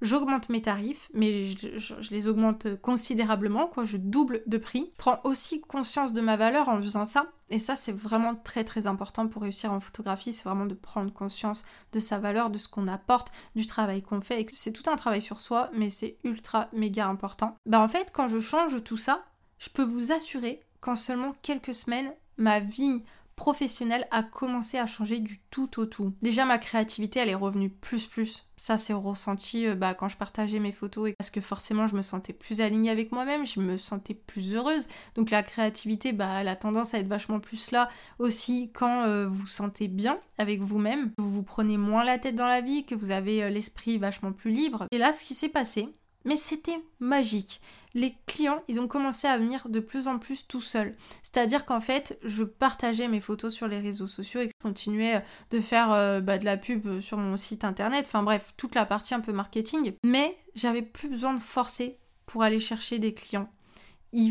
j'augmente 0.01 0.49
mes 0.49 0.63
tarifs, 0.63 1.11
mais 1.15 1.45
je, 1.45 1.95
les 2.11 2.29
augmente 2.29 2.81
considérablement, 2.81 3.67
quoi, 3.67 3.85
je 3.85 3.97
double 3.97 4.43
de 4.47 4.59
prix. 4.59 4.91
Je 4.95 4.99
prends 4.99 5.21
aussi 5.25 5.61
conscience 5.61 6.13
de 6.13 6.21
ma 6.21 6.37
valeur 6.37 6.69
en 6.69 6.81
faisant 6.81 7.07
ça, 7.07 7.33
et 7.51 7.59
ça 7.59 7.77
c'est 7.77 7.93
vraiment 7.93 8.35
très 8.35 8.65
très 8.65 8.87
important 8.87 9.29
pour 9.29 9.43
réussir 9.43 9.73
en 9.73 9.81
photographie, 9.81 10.33
c'est 10.33 10.45
vraiment 10.45 10.67
de 10.67 10.75
prendre 10.75 11.13
conscience 11.13 11.65
de 11.93 12.01
sa 12.01 12.19
valeur, 12.19 12.51
de 12.51 12.59
ce 12.59 12.69
qu'on 12.69 12.89
apporte, 12.89 13.33
du 13.55 13.67
travail 13.67 14.03
qu'on 14.03 14.21
fait, 14.21 14.47
c'est 14.53 14.73
tout 14.73 14.89
un 14.91 14.97
travail 14.97 15.21
sur 15.21 15.41
soi, 15.41 15.71
mais 15.75 15.91
c'est 15.91 16.19
ultra 16.25 16.69
méga 16.73 17.07
important. 17.07 17.55
Bah 17.67 17.81
en 17.81 17.89
fait, 17.89 18.11
quand 18.13 18.29
je 18.29 18.39
change 18.39 18.83
tout 18.83 18.97
ça, 18.97 19.25
je 19.59 19.69
peux 19.69 19.85
vous 19.85 20.13
assurer 20.13 20.61
qu'en 20.81 20.97
seulement 20.97 21.35
quelques 21.43 21.75
semaines, 21.75 22.13
ma 22.39 22.61
vie 22.61 23.03
professionnelle 23.41 24.07
a 24.11 24.23
commencé 24.23 24.77
à 24.77 24.85
changer 24.85 25.19
du 25.19 25.41
tout 25.51 25.81
au 25.81 25.87
tout. 25.87 26.13
Déjà 26.21 26.45
ma 26.45 26.59
créativité 26.59 27.21
elle 27.21 27.31
est 27.31 27.35
revenue 27.35 27.71
plus 27.71 28.07
plus. 28.07 28.45
Ça 28.59 28.77
c'est 28.77 28.93
ressenti 28.93 29.67
euh, 29.67 29.75
bah, 29.75 29.95
quand 29.95 30.09
je 30.09 30.19
partageais 30.19 30.59
mes 30.59 30.73
photos 30.73 31.09
et 31.09 31.15
parce 31.15 31.31
que 31.31 31.41
forcément 31.41 31.87
je 31.87 31.97
me 31.97 32.03
sentais 32.03 32.35
plus 32.35 32.61
alignée 32.61 32.91
avec 32.91 33.13
moi-même, 33.13 33.47
je 33.47 33.61
me 33.61 33.79
sentais 33.79 34.13
plus 34.13 34.55
heureuse. 34.55 34.89
Donc 35.15 35.31
la 35.31 35.43
créativité 35.43 36.13
bah, 36.13 36.43
elle 36.43 36.49
a 36.49 36.55
tendance 36.55 36.93
à 36.93 36.99
être 36.99 37.09
vachement 37.09 37.41
plus 37.41 37.71
là 37.71 37.89
aussi 38.19 38.71
quand 38.75 39.05
euh, 39.05 39.27
vous 39.27 39.37
vous 39.37 39.47
sentez 39.47 39.89
bien 39.89 40.21
avec 40.37 40.61
vous-même, 40.61 41.13
vous 41.17 41.31
vous 41.31 41.43
prenez 41.43 41.79
moins 41.79 42.05
la 42.05 42.19
tête 42.19 42.35
dans 42.35 42.47
la 42.47 42.61
vie, 42.61 42.85
que 42.85 42.95
vous 42.95 43.11
avez 43.11 43.43
euh, 43.43 43.49
l'esprit 43.49 43.97
vachement 43.97 44.33
plus 44.33 44.51
libre. 44.51 44.85
Et 44.91 44.99
là 44.99 45.15
ce 45.15 45.25
qui 45.25 45.33
s'est 45.33 45.49
passé 45.49 45.89
Mais 46.25 46.37
c'était 46.37 46.81
magique. 46.99 47.61
Les 47.95 48.15
clients, 48.27 48.63
ils 48.69 48.79
ont 48.79 48.87
commencé 48.87 49.27
à 49.27 49.39
venir 49.39 49.69
de 49.69 49.81
plus 49.81 50.07
en 50.07 50.19
plus 50.19 50.47
tout 50.47 50.61
seuls. 50.61 50.95
C'est-à-dire 51.23 51.65
qu'en 51.65 51.81
fait, 51.81 52.19
je 52.23 52.45
partageais 52.45 53.09
mes 53.09 53.21
photos 53.21 53.53
sur 53.53 53.67
les 53.67 53.81
réseaux 53.81 54.07
sociaux 54.07 54.41
et 54.41 54.49
je 54.49 54.63
continuais 54.63 55.23
de 55.51 55.61
faire 55.61 55.93
euh, 55.93 56.21
bah, 56.21 56.39
de 56.39 56.45
la 56.45 56.57
pub 56.57 57.01
sur 57.01 57.17
mon 57.17 57.37
site 57.37 57.65
internet. 57.65 58.05
Enfin 58.07 58.23
bref, 58.23 58.53
toute 58.57 58.75
la 58.75 58.87
partie 58.87 59.15
un 59.15 59.21
peu 59.21 59.33
marketing. 59.33 59.95
Mais 60.05 60.37
j'avais 60.55 60.83
plus 60.83 61.09
besoin 61.09 61.35
de 61.35 61.41
forcer 61.41 61.99
pour 62.27 62.43
aller 62.43 62.61
chercher 62.61 62.99
des 62.99 63.13
clients. 63.13 63.49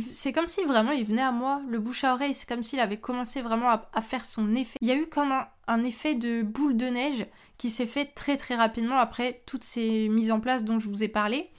C'est 0.10 0.34
comme 0.34 0.50
si 0.50 0.64
vraiment 0.66 0.92
il 0.92 1.06
venait 1.06 1.22
à 1.22 1.32
moi, 1.32 1.62
le 1.68 1.80
bouche 1.80 2.04
à 2.04 2.14
oreille, 2.14 2.34
c'est 2.34 2.48
comme 2.48 2.64
s'il 2.64 2.82
avait 2.82 2.98
commencé 2.98 3.42
vraiment 3.42 3.70
à, 3.70 4.02
faire 4.02 4.26
son 4.26 4.54
effet. 4.56 4.78
Il 4.82 4.88
y 4.90 4.92
a 4.92 4.96
eu 4.96 5.08
comme 5.08 5.34
un, 5.68 5.84
effet 5.84 6.16
de 6.16 6.42
boule 6.42 6.76
de 6.76 6.88
neige 6.88 7.26
qui 7.58 7.70
s'est 7.70 7.86
fait 7.86 8.06
très 8.06 8.36
très 8.36 8.56
rapidement 8.56 8.98
après 8.98 9.42
toutes 9.46 9.64
ces 9.64 10.10
mises 10.10 10.32
en 10.32 10.42
place 10.42 10.66
dont 10.66 10.80
je 10.80 10.90
vous 10.90 11.04
ai 11.04 11.08
parlé. 11.08 11.50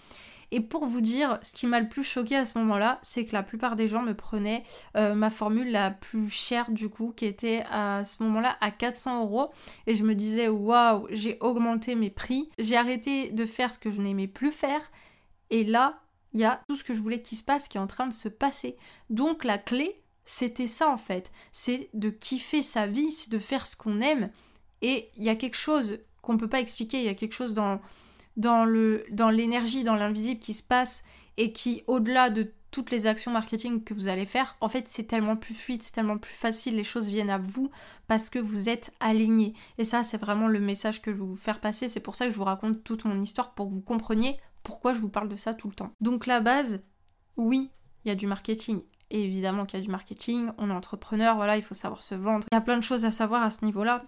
Et 0.52 0.60
pour 0.60 0.86
vous 0.86 1.00
dire, 1.00 1.38
ce 1.42 1.52
qui 1.52 1.66
m'a 1.66 1.80
le 1.80 1.88
plus 1.88 2.02
choqué 2.02 2.36
à 2.36 2.44
ce 2.44 2.58
moment-là, 2.58 2.98
c'est 3.02 3.24
que 3.24 3.32
la 3.32 3.42
plupart 3.42 3.76
des 3.76 3.86
gens 3.86 4.02
me 4.02 4.14
prenaient 4.14 4.64
euh, 4.96 5.14
ma 5.14 5.30
formule 5.30 5.70
la 5.70 5.90
plus 5.90 6.28
chère 6.28 6.70
du 6.70 6.88
coup, 6.88 7.12
qui 7.16 7.26
était 7.26 7.64
à 7.70 8.02
ce 8.04 8.22
moment-là 8.24 8.56
à 8.60 8.70
400 8.70 9.22
euros. 9.22 9.50
Et 9.86 9.94
je 9.94 10.02
me 10.02 10.14
disais, 10.14 10.48
waouh, 10.48 11.06
j'ai 11.10 11.38
augmenté 11.40 11.94
mes 11.94 12.10
prix, 12.10 12.50
j'ai 12.58 12.76
arrêté 12.76 13.30
de 13.30 13.46
faire 13.46 13.72
ce 13.72 13.78
que 13.78 13.90
je 13.90 14.00
n'aimais 14.00 14.26
plus 14.26 14.50
faire. 14.50 14.90
Et 15.50 15.64
là, 15.64 16.00
il 16.32 16.40
y 16.40 16.44
a 16.44 16.62
tout 16.68 16.76
ce 16.76 16.84
que 16.84 16.94
je 16.94 17.00
voulais 17.00 17.22
qu'il 17.22 17.38
se 17.38 17.42
passe 17.42 17.68
qui 17.68 17.76
est 17.76 17.80
en 17.80 17.86
train 17.86 18.06
de 18.06 18.12
se 18.12 18.28
passer. 18.28 18.76
Donc 19.08 19.44
la 19.44 19.58
clé, 19.58 20.00
c'était 20.24 20.66
ça 20.66 20.88
en 20.90 20.96
fait. 20.96 21.30
C'est 21.52 21.90
de 21.94 22.10
kiffer 22.10 22.62
sa 22.62 22.86
vie, 22.86 23.12
c'est 23.12 23.30
de 23.30 23.38
faire 23.38 23.66
ce 23.66 23.76
qu'on 23.76 24.00
aime. 24.00 24.30
Et 24.82 25.10
il 25.16 25.24
y 25.24 25.28
a 25.28 25.36
quelque 25.36 25.56
chose 25.56 25.98
qu'on 26.22 26.34
ne 26.34 26.38
peut 26.38 26.48
pas 26.48 26.60
expliquer, 26.60 26.98
il 26.98 27.04
y 27.04 27.08
a 27.08 27.14
quelque 27.14 27.34
chose 27.34 27.54
dans, 27.54 27.80
dans, 28.40 28.64
l'énergie, 29.30 29.84
dans 29.84 29.94
l'invisible 29.94 30.40
qui 30.40 30.54
se 30.54 30.62
passe 30.62 31.04
et 31.36 31.52
qui, 31.52 31.82
au-delà 31.86 32.30
de 32.30 32.52
toutes 32.70 32.90
les 32.90 33.06
actions 33.06 33.32
marketing 33.32 33.82
que 33.82 33.94
vous 33.94 34.08
allez 34.08 34.26
faire, 34.26 34.56
en 34.60 34.68
fait, 34.68 34.88
c'est 34.88 35.04
tellement 35.04 35.36
plus 35.36 35.54
fluide, 35.54 35.82
c'est 35.82 35.92
tellement 35.92 36.18
plus 36.18 36.34
facile, 36.34 36.76
les 36.76 36.84
choses 36.84 37.08
viennent 37.08 37.30
à 37.30 37.38
vous 37.38 37.70
parce 38.06 38.30
que 38.30 38.38
vous 38.38 38.68
êtes 38.68 38.92
aligné. 39.00 39.54
Et 39.78 39.84
ça, 39.84 40.04
c'est 40.04 40.18
vraiment 40.18 40.48
le 40.48 40.60
message 40.60 41.02
que 41.02 41.12
je 41.12 41.16
veux 41.16 41.24
vous 41.24 41.36
faire 41.36 41.60
passer. 41.60 41.88
C'est 41.88 42.00
pour 42.00 42.16
ça 42.16 42.26
que 42.26 42.32
je 42.32 42.36
vous 42.36 42.44
raconte 42.44 42.84
toute 42.84 43.04
mon 43.04 43.20
histoire 43.20 43.54
pour 43.54 43.68
que 43.68 43.74
vous 43.74 43.80
compreniez 43.80 44.38
pourquoi 44.62 44.92
je 44.92 45.00
vous 45.00 45.08
parle 45.08 45.28
de 45.28 45.36
ça 45.36 45.54
tout 45.54 45.68
le 45.68 45.74
temps. 45.74 45.92
Donc 46.00 46.26
la 46.26 46.40
base, 46.40 46.82
oui, 47.36 47.70
il 48.04 48.08
y 48.08 48.12
a 48.12 48.14
du 48.14 48.26
marketing. 48.26 48.82
Et 49.10 49.24
évidemment 49.24 49.66
qu'il 49.66 49.78
y 49.78 49.82
a 49.82 49.84
du 49.84 49.90
marketing, 49.90 50.50
on 50.58 50.70
est 50.70 50.74
entrepreneur, 50.74 51.34
voilà, 51.34 51.56
il 51.56 51.62
faut 51.62 51.74
savoir 51.74 52.02
se 52.02 52.14
vendre. 52.14 52.46
Il 52.52 52.54
y 52.54 52.58
a 52.58 52.60
plein 52.60 52.76
de 52.76 52.82
choses 52.82 53.04
à 53.04 53.10
savoir 53.10 53.42
à 53.42 53.50
ce 53.50 53.64
niveau-là. 53.64 54.04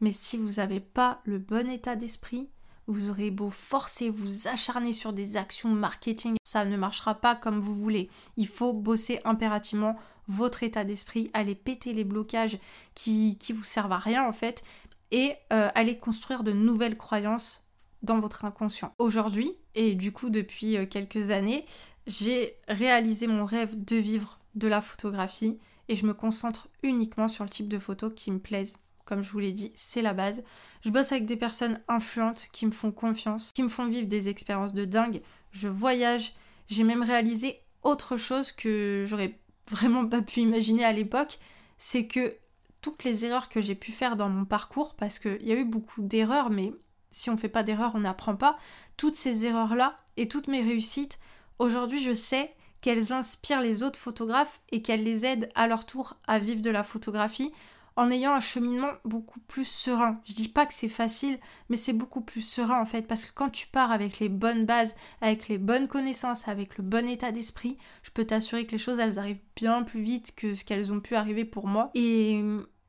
Mais 0.00 0.12
si 0.12 0.36
vous 0.36 0.54
n'avez 0.56 0.80
pas 0.80 1.20
le 1.24 1.38
bon 1.38 1.70
état 1.70 1.96
d'esprit, 1.96 2.48
vous 2.86 3.10
aurez 3.10 3.30
beau 3.30 3.50
forcer, 3.50 4.10
vous 4.10 4.48
acharner 4.48 4.92
sur 4.92 5.12
des 5.12 5.36
actions 5.36 5.70
marketing, 5.70 6.36
ça 6.44 6.64
ne 6.64 6.76
marchera 6.76 7.14
pas 7.14 7.34
comme 7.34 7.60
vous 7.60 7.74
voulez. 7.74 8.10
Il 8.36 8.46
faut 8.46 8.72
bosser 8.72 9.20
impérativement 9.24 9.96
votre 10.28 10.62
état 10.62 10.84
d'esprit, 10.84 11.30
aller 11.34 11.54
péter 11.54 11.92
les 11.92 12.04
blocages 12.04 12.58
qui, 12.94 13.38
qui 13.38 13.52
vous 13.52 13.64
servent 13.64 13.92
à 13.92 13.98
rien 13.98 14.26
en 14.26 14.32
fait, 14.32 14.62
et 15.10 15.34
euh, 15.52 15.68
aller 15.74 15.96
construire 15.96 16.42
de 16.42 16.52
nouvelles 16.52 16.96
croyances 16.96 17.62
dans 18.02 18.18
votre 18.18 18.44
inconscient. 18.44 18.92
Aujourd'hui, 18.98 19.52
et 19.74 19.94
du 19.94 20.12
coup 20.12 20.30
depuis 20.30 20.76
euh, 20.76 20.86
quelques 20.86 21.30
années, 21.30 21.66
j'ai 22.06 22.54
réalisé 22.68 23.26
mon 23.26 23.44
rêve 23.44 23.84
de 23.84 23.96
vivre 23.96 24.38
de 24.54 24.68
la 24.68 24.80
photographie 24.80 25.58
et 25.88 25.94
je 25.94 26.06
me 26.06 26.14
concentre 26.14 26.68
uniquement 26.82 27.28
sur 27.28 27.44
le 27.44 27.50
type 27.50 27.68
de 27.68 27.78
photos 27.78 28.12
qui 28.14 28.32
me 28.32 28.38
plaisent. 28.38 28.78
Comme 29.06 29.22
je 29.22 29.30
vous 29.30 29.38
l'ai 29.38 29.52
dit, 29.52 29.72
c'est 29.76 30.02
la 30.02 30.12
base. 30.12 30.42
Je 30.84 30.90
bosse 30.90 31.12
avec 31.12 31.24
des 31.24 31.36
personnes 31.36 31.80
influentes 31.88 32.48
qui 32.52 32.66
me 32.66 32.72
font 32.72 32.90
confiance, 32.90 33.52
qui 33.52 33.62
me 33.62 33.68
font 33.68 33.86
vivre 33.86 34.08
des 34.08 34.28
expériences 34.28 34.74
de 34.74 34.84
dingue. 34.84 35.22
Je 35.52 35.68
voyage. 35.68 36.34
J'ai 36.68 36.84
même 36.84 37.02
réalisé 37.02 37.62
autre 37.82 38.16
chose 38.16 38.50
que 38.52 39.04
j'aurais 39.06 39.38
vraiment 39.70 40.06
pas 40.06 40.22
pu 40.22 40.40
imaginer 40.40 40.84
à 40.84 40.92
l'époque. 40.92 41.38
C'est 41.78 42.06
que 42.06 42.36
toutes 42.82 43.04
les 43.04 43.24
erreurs 43.24 43.48
que 43.48 43.60
j'ai 43.60 43.76
pu 43.76 43.92
faire 43.92 44.16
dans 44.16 44.28
mon 44.28 44.44
parcours, 44.44 44.94
parce 44.96 45.18
qu'il 45.18 45.42
y 45.42 45.52
a 45.52 45.56
eu 45.56 45.64
beaucoup 45.64 46.02
d'erreurs, 46.02 46.50
mais 46.50 46.72
si 47.12 47.30
on 47.30 47.36
fait 47.36 47.48
pas 47.48 47.62
d'erreurs, 47.62 47.94
on 47.94 48.00
n'apprend 48.00 48.36
pas. 48.36 48.58
Toutes 48.96 49.14
ces 49.14 49.46
erreurs-là 49.46 49.96
et 50.16 50.28
toutes 50.28 50.48
mes 50.48 50.62
réussites, 50.62 51.18
aujourd'hui 51.58 52.00
je 52.00 52.14
sais 52.14 52.52
qu'elles 52.80 53.12
inspirent 53.12 53.62
les 53.62 53.82
autres 53.82 53.98
photographes 53.98 54.60
et 54.70 54.82
qu'elles 54.82 55.02
les 55.02 55.24
aident 55.24 55.48
à 55.54 55.66
leur 55.66 55.86
tour 55.86 56.16
à 56.26 56.38
vivre 56.38 56.62
de 56.62 56.70
la 56.70 56.82
photographie 56.82 57.52
en 57.96 58.10
ayant 58.10 58.32
un 58.32 58.40
cheminement 58.40 58.90
beaucoup 59.04 59.40
plus 59.40 59.64
serein. 59.64 60.20
Je 60.24 60.34
dis 60.34 60.48
pas 60.48 60.66
que 60.66 60.74
c'est 60.74 60.88
facile, 60.88 61.38
mais 61.68 61.76
c'est 61.76 61.92
beaucoup 61.92 62.20
plus 62.20 62.42
serein 62.42 62.80
en 62.80 62.84
fait, 62.84 63.02
parce 63.02 63.24
que 63.24 63.32
quand 63.34 63.48
tu 63.48 63.66
pars 63.66 63.90
avec 63.90 64.20
les 64.20 64.28
bonnes 64.28 64.66
bases, 64.66 64.96
avec 65.20 65.48
les 65.48 65.58
bonnes 65.58 65.88
connaissances, 65.88 66.46
avec 66.48 66.78
le 66.78 66.84
bon 66.84 67.08
état 67.08 67.32
d'esprit, 67.32 67.78
je 68.02 68.10
peux 68.10 68.24
t'assurer 68.24 68.66
que 68.66 68.72
les 68.72 68.78
choses 68.78 68.98
elles 68.98 69.18
arrivent 69.18 69.40
bien 69.56 69.82
plus 69.82 70.02
vite 70.02 70.34
que 70.36 70.54
ce 70.54 70.64
qu'elles 70.64 70.92
ont 70.92 71.00
pu 71.00 71.14
arriver 71.14 71.44
pour 71.44 71.66
moi. 71.66 71.90
Et 71.94 72.42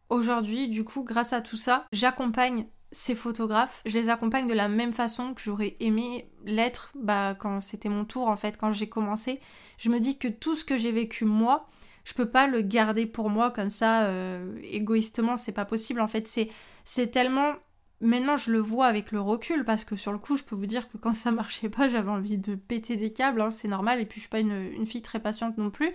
aujourd'hui, 0.10 0.68
du 0.68 0.84
coup, 0.84 1.04
grâce 1.04 1.34
à 1.34 1.42
tout 1.42 1.58
ça, 1.58 1.86
j'accompagne 1.92 2.68
ces 2.92 3.16
photographes, 3.16 3.82
je 3.86 3.98
les 3.98 4.10
accompagne 4.10 4.48
de 4.48 4.54
la 4.54 4.70
même 4.70 4.94
façon 4.94 5.34
que 5.34 5.42
j'aurais 5.42 5.76
aimé 5.80 6.30
l'être 6.46 6.92
bah, 6.96 7.36
quand 7.38 7.60
c'était 7.60 7.90
mon 7.90 8.06
tour 8.06 8.28
en 8.28 8.38
fait, 8.38 8.58
quand 8.58 8.72
j'ai 8.72 8.88
commencé. 8.88 9.40
Je 9.78 9.90
me 9.90 10.00
dis 10.00 10.18
que 10.18 10.28
tout 10.28 10.56
ce 10.56 10.64
que 10.64 10.78
j'ai 10.78 10.92
vécu 10.92 11.26
moi, 11.26 11.68
je 12.08 12.14
peux 12.14 12.30
pas 12.30 12.48
le 12.48 12.62
garder 12.62 13.06
pour 13.06 13.30
moi 13.30 13.52
comme 13.52 13.70
ça 13.70 14.06
euh, 14.06 14.58
égoïstement, 14.64 15.36
c'est 15.36 15.52
pas 15.52 15.66
possible 15.66 16.00
en 16.00 16.08
fait. 16.08 16.26
C'est, 16.26 16.48
c'est 16.86 17.08
tellement. 17.08 17.52
Maintenant 18.00 18.38
je 18.38 18.52
le 18.52 18.60
vois 18.60 18.86
avec 18.86 19.12
le 19.12 19.20
recul 19.20 19.66
parce 19.66 19.84
que 19.84 19.98
sur 19.98 20.14
le 20.14 20.18
coup 20.18 20.38
je 20.38 20.44
peux 20.44 20.56
vous 20.56 20.68
dire 20.68 20.88
que 20.88 20.98
quand 20.98 21.12
ça 21.12 21.32
marchait 21.32 21.68
pas 21.68 21.90
j'avais 21.90 22.12
envie 22.12 22.38
de 22.38 22.56
péter 22.56 22.96
des 22.96 23.12
câbles, 23.12 23.42
hein, 23.42 23.50
c'est 23.50 23.68
normal 23.68 24.00
et 24.00 24.06
puis 24.06 24.18
je 24.18 24.22
suis 24.22 24.30
pas 24.30 24.40
une, 24.40 24.86
fille 24.86 25.02
très 25.02 25.20
patiente 25.20 25.58
non 25.58 25.70
plus. 25.70 25.92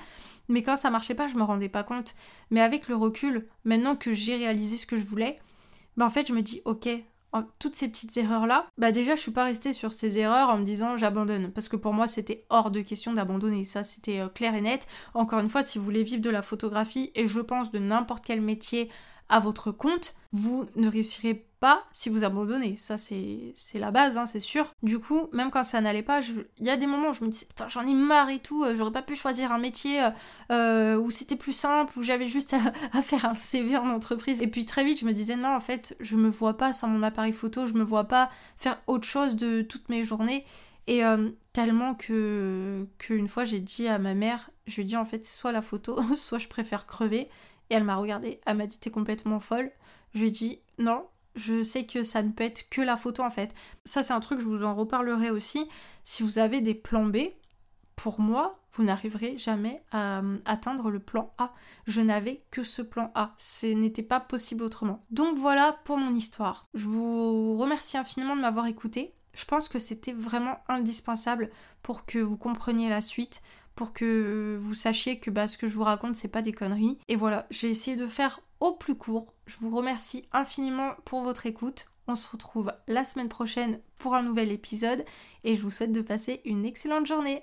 Mais 0.49 0.63
quand 0.63 0.77
ça 0.77 0.91
marchait 0.91 1.15
pas 1.15 1.29
je 1.29 1.37
me 1.37 1.45
rendais 1.45 1.71
pas 1.71 1.83
compte. 1.83 2.15
Mais 2.51 2.61
avec 2.61 2.89
le 2.89 2.97
recul, 2.97 3.47
maintenant 3.65 3.97
que 3.97 4.13
j'ai 4.13 4.37
réalisé 4.37 4.77
ce 4.77 4.85
que 4.85 4.99
je 4.99 5.07
voulais, 5.07 5.39
bah 5.97 6.05
en 6.05 6.11
fait 6.11 6.27
je 6.27 6.35
me 6.35 6.43
dis 6.43 6.61
ok, 6.67 6.91
toutes 7.59 7.75
ces 7.75 7.89
petites 7.89 8.17
erreurs 8.17 8.47
là, 8.47 8.67
bah 8.79 8.93
déjà 8.93 9.15
je 9.15 9.21
suis 9.21 9.31
pas 9.31 9.45
restée 9.45 9.73
sur 9.73 9.93
ces 9.93 10.19
erreurs 10.19 10.51
en 10.51 10.59
me 10.59 10.65
disant 10.65 10.97
j'abandonne 10.97 11.51
parce 11.51 11.69
que 11.69 11.77
pour 11.77 11.93
moi 11.95 12.07
c'était 12.07 12.45
hors 12.51 12.71
de 12.71 12.81
question 12.81 13.13
d'abandonner, 13.13 13.65
ça 13.65 13.85
c'était 13.85 14.21
euh, 14.21 14.29
clair 14.29 14.55
et 14.55 14.61
net. 14.61 14.87
Encore 15.15 15.41
une 15.41 15.49
fois, 15.49 15.63
si 15.63 15.79
vous 15.79 15.85
voulez 15.85 16.03
vivre 16.03 16.23
de 16.23 16.31
la 16.31 16.43
photographie 16.43 17.11
et 17.15 17.27
je 17.27 17.41
pense 17.41 17.71
de 17.71 17.79
n'importe 17.79 18.25
quel 18.25 18.41
métier 18.41 18.91
à 19.29 19.41
votre 19.41 19.73
compte, 19.73 20.15
vous 20.33 20.67
ne 20.77 20.89
réussirez 20.89 21.47
pas 21.63 21.85
si 21.93 22.09
vous 22.09 22.25
abandonnez. 22.25 22.77
Ça, 22.77 22.99
c'est 22.99 23.55
la 23.75 23.93
base, 23.93 24.19
hein, 24.19 24.27
c'est 24.27 24.41
sûr. 24.41 24.73
Du 24.83 24.99
coup, 24.99 25.29
même 25.33 25.53
quand 25.53 25.63
ça 25.63 25.81
n'allait 25.81 26.03
pas, 26.03 26.21
il 26.59 26.67
y 26.67 26.71
a 26.71 26.77
des 26.77 26.89
moments 26.89 27.11
où 27.11 27.13
je 27.13 27.23
me 27.25 27.31
disais, 27.31 27.47
putain, 27.47 27.69
j'en 27.69 27.87
ai 27.87 27.95
marre 27.95 28.31
et 28.31 28.41
tout, 28.41 28.65
euh, 28.65 28.75
j'aurais 28.75 28.91
pas 28.91 29.01
pu 29.01 29.15
choisir 29.15 29.53
un 29.53 29.61
métier 29.61 30.03
euh, 30.03 30.11
euh, 30.51 30.97
où 30.97 31.13
c'était 31.13 31.37
plus 31.37 31.53
simple, 31.53 31.97
où 31.97 32.03
j'avais 32.03 32.27
juste 32.27 32.53
à, 32.53 33.03
faire 33.03 33.27
un 33.27 33.37
CV 33.37 33.77
en 33.77 33.89
entreprise. 33.91 34.43
Et 34.43 34.49
puis 34.49 34.65
très 34.65 34.85
vite, 34.85 34.99
je 34.99 35.05
me 35.05 35.13
disais, 35.13 35.37
non, 35.37 35.55
en 35.55 35.61
fait, 35.61 35.97
je 36.01 36.17
me 36.17 36.29
vois 36.29 36.57
pas 36.57 36.73
sans 36.73 36.89
mon 36.89 37.05
appareil 37.05 37.33
photo, 37.33 37.65
je 37.65 37.75
me 37.75 37.85
vois 37.85 38.09
pas 38.09 38.29
faire 38.57 38.83
autre 38.89 39.07
chose 39.07 39.37
de 39.37 39.63
toutes 39.63 39.89
mes 39.89 40.03
journées. 40.03 40.45
Et 40.89 41.03
tellement 41.53 41.95
que 41.95 42.89
qu'une 42.99 43.29
fois 43.29 43.45
j'ai 43.45 43.61
dit 43.61 43.87
à 43.87 44.01
ma 44.01 44.15
mère, 44.15 44.51
je 44.67 44.75
lui 44.75 44.83
ai 44.83 44.85
dit 44.85 44.97
en 44.97 45.05
fait 45.05 45.25
soit 45.25 45.53
la 45.53 45.63
photo, 45.63 45.97
soit 46.17 46.39
je 46.39 46.49
préfère 46.49 46.87
crever. 46.87 47.29
Et 47.71 47.75
elle 47.75 47.85
m'a 47.85 47.95
regardée, 47.95 48.41
elle 48.47 48.57
m'a 48.57 48.67
dit 48.67 48.81
t'es 48.81 48.91
complètement 48.91 49.39
folle. 49.39 49.71
Je 50.13 50.23
lui 50.23 50.29
ai 50.29 50.31
dit 50.33 50.59
non, 50.79 51.07
je 51.35 51.63
sais 51.63 51.87
que 51.87 52.03
ça 52.03 52.23
ne 52.23 52.31
peut 52.31 52.45
être 52.45 52.69
que 52.69 52.81
la 52.81 52.97
photo 52.97 53.23
en 53.23 53.31
fait. 53.31 53.55
Ça 53.85 54.03
c'est 54.03 54.13
un 54.13 54.21
truc, 54.21 54.41
je 54.41 54.47
vous 54.47 54.65
en 54.65 54.75
reparlerai 54.75 55.31
aussi. 55.31 55.69
Si 56.05 56.23
vous 56.23 56.39
avez 56.39 56.61
des 56.61 56.75
plans 56.75 57.07
B, 57.07 57.19
pour 57.97 58.21
moi, 58.21 58.59
vous 58.73 58.85
n'arriverez 58.85 59.37
jamais 59.37 59.83
à 59.93 60.21
euh, 60.21 60.39
atteindre 60.45 60.91
le 60.91 60.99
plan 60.99 61.33
A. 61.39 61.53
Je 61.87 62.01
n'avais 62.01 62.43
que 62.51 62.65
ce 62.65 62.83
plan 62.83 63.13
A. 63.15 63.35
Ce 63.37 63.67
n'était 63.67 64.03
pas 64.03 64.21
possible 64.21 64.65
autrement. 64.65 65.05
Donc 65.11 65.37
voilà 65.37 65.79
pour 65.85 65.99
mon 65.99 66.15
histoire. 66.15 66.67
Je 66.75 66.87
vous 66.87 67.57
remercie 67.59 67.99
infiniment 67.99 68.35
de 68.35 68.41
m'avoir 68.41 68.67
écouté. 68.67 69.15
Je 69.35 69.45
pense 69.45 69.69
que 69.69 69.79
c'était 69.79 70.13
vraiment 70.13 70.59
indispensable 70.69 71.51
pour 71.83 72.07
que 72.07 72.19
vous 72.19 72.37
compreniez 72.37 72.89
la 72.89 73.01
suite 73.01 73.43
pour 73.75 73.93
que 73.93 74.59
vous 74.61 74.75
sachiez 74.75 75.19
que 75.19 75.31
bah, 75.31 75.49
ce 75.49 75.57
que 75.57 75.69
je 75.69 75.75
vous 75.75 75.85
raconte, 75.85 76.15
c'est 76.15 76.29
pas 76.29 76.43
des 76.43 76.53
conneries. 76.53 76.99
Et 77.09 77.17
voilà, 77.17 77.47
j'ai 77.51 77.71
essayé 77.71 77.97
de 77.97 78.07
faire 78.07 78.41
au 78.63 78.73
plus 78.73 78.95
court. 78.95 79.35
Je 79.47 79.57
vous 79.59 79.77
remercie 79.77 80.25
infiniment 80.33 80.95
pour 81.05 81.23
votre 81.23 81.47
écoute. 81.47 81.87
On 82.07 82.15
se 82.15 82.31
retrouve 82.31 82.73
la 82.87 83.05
semaine 83.05 83.29
prochaine 83.29 83.81
pour 83.99 84.15
un 84.15 84.23
nouvel 84.23 84.53
épisode 84.53 85.05
et 85.43 85.57
je 85.57 85.63
vous 85.63 85.73
souhaite 85.73 85.91
de 85.91 86.01
passer 86.01 86.41
une 86.45 86.65
excellente 86.65 87.07
journée. 87.07 87.41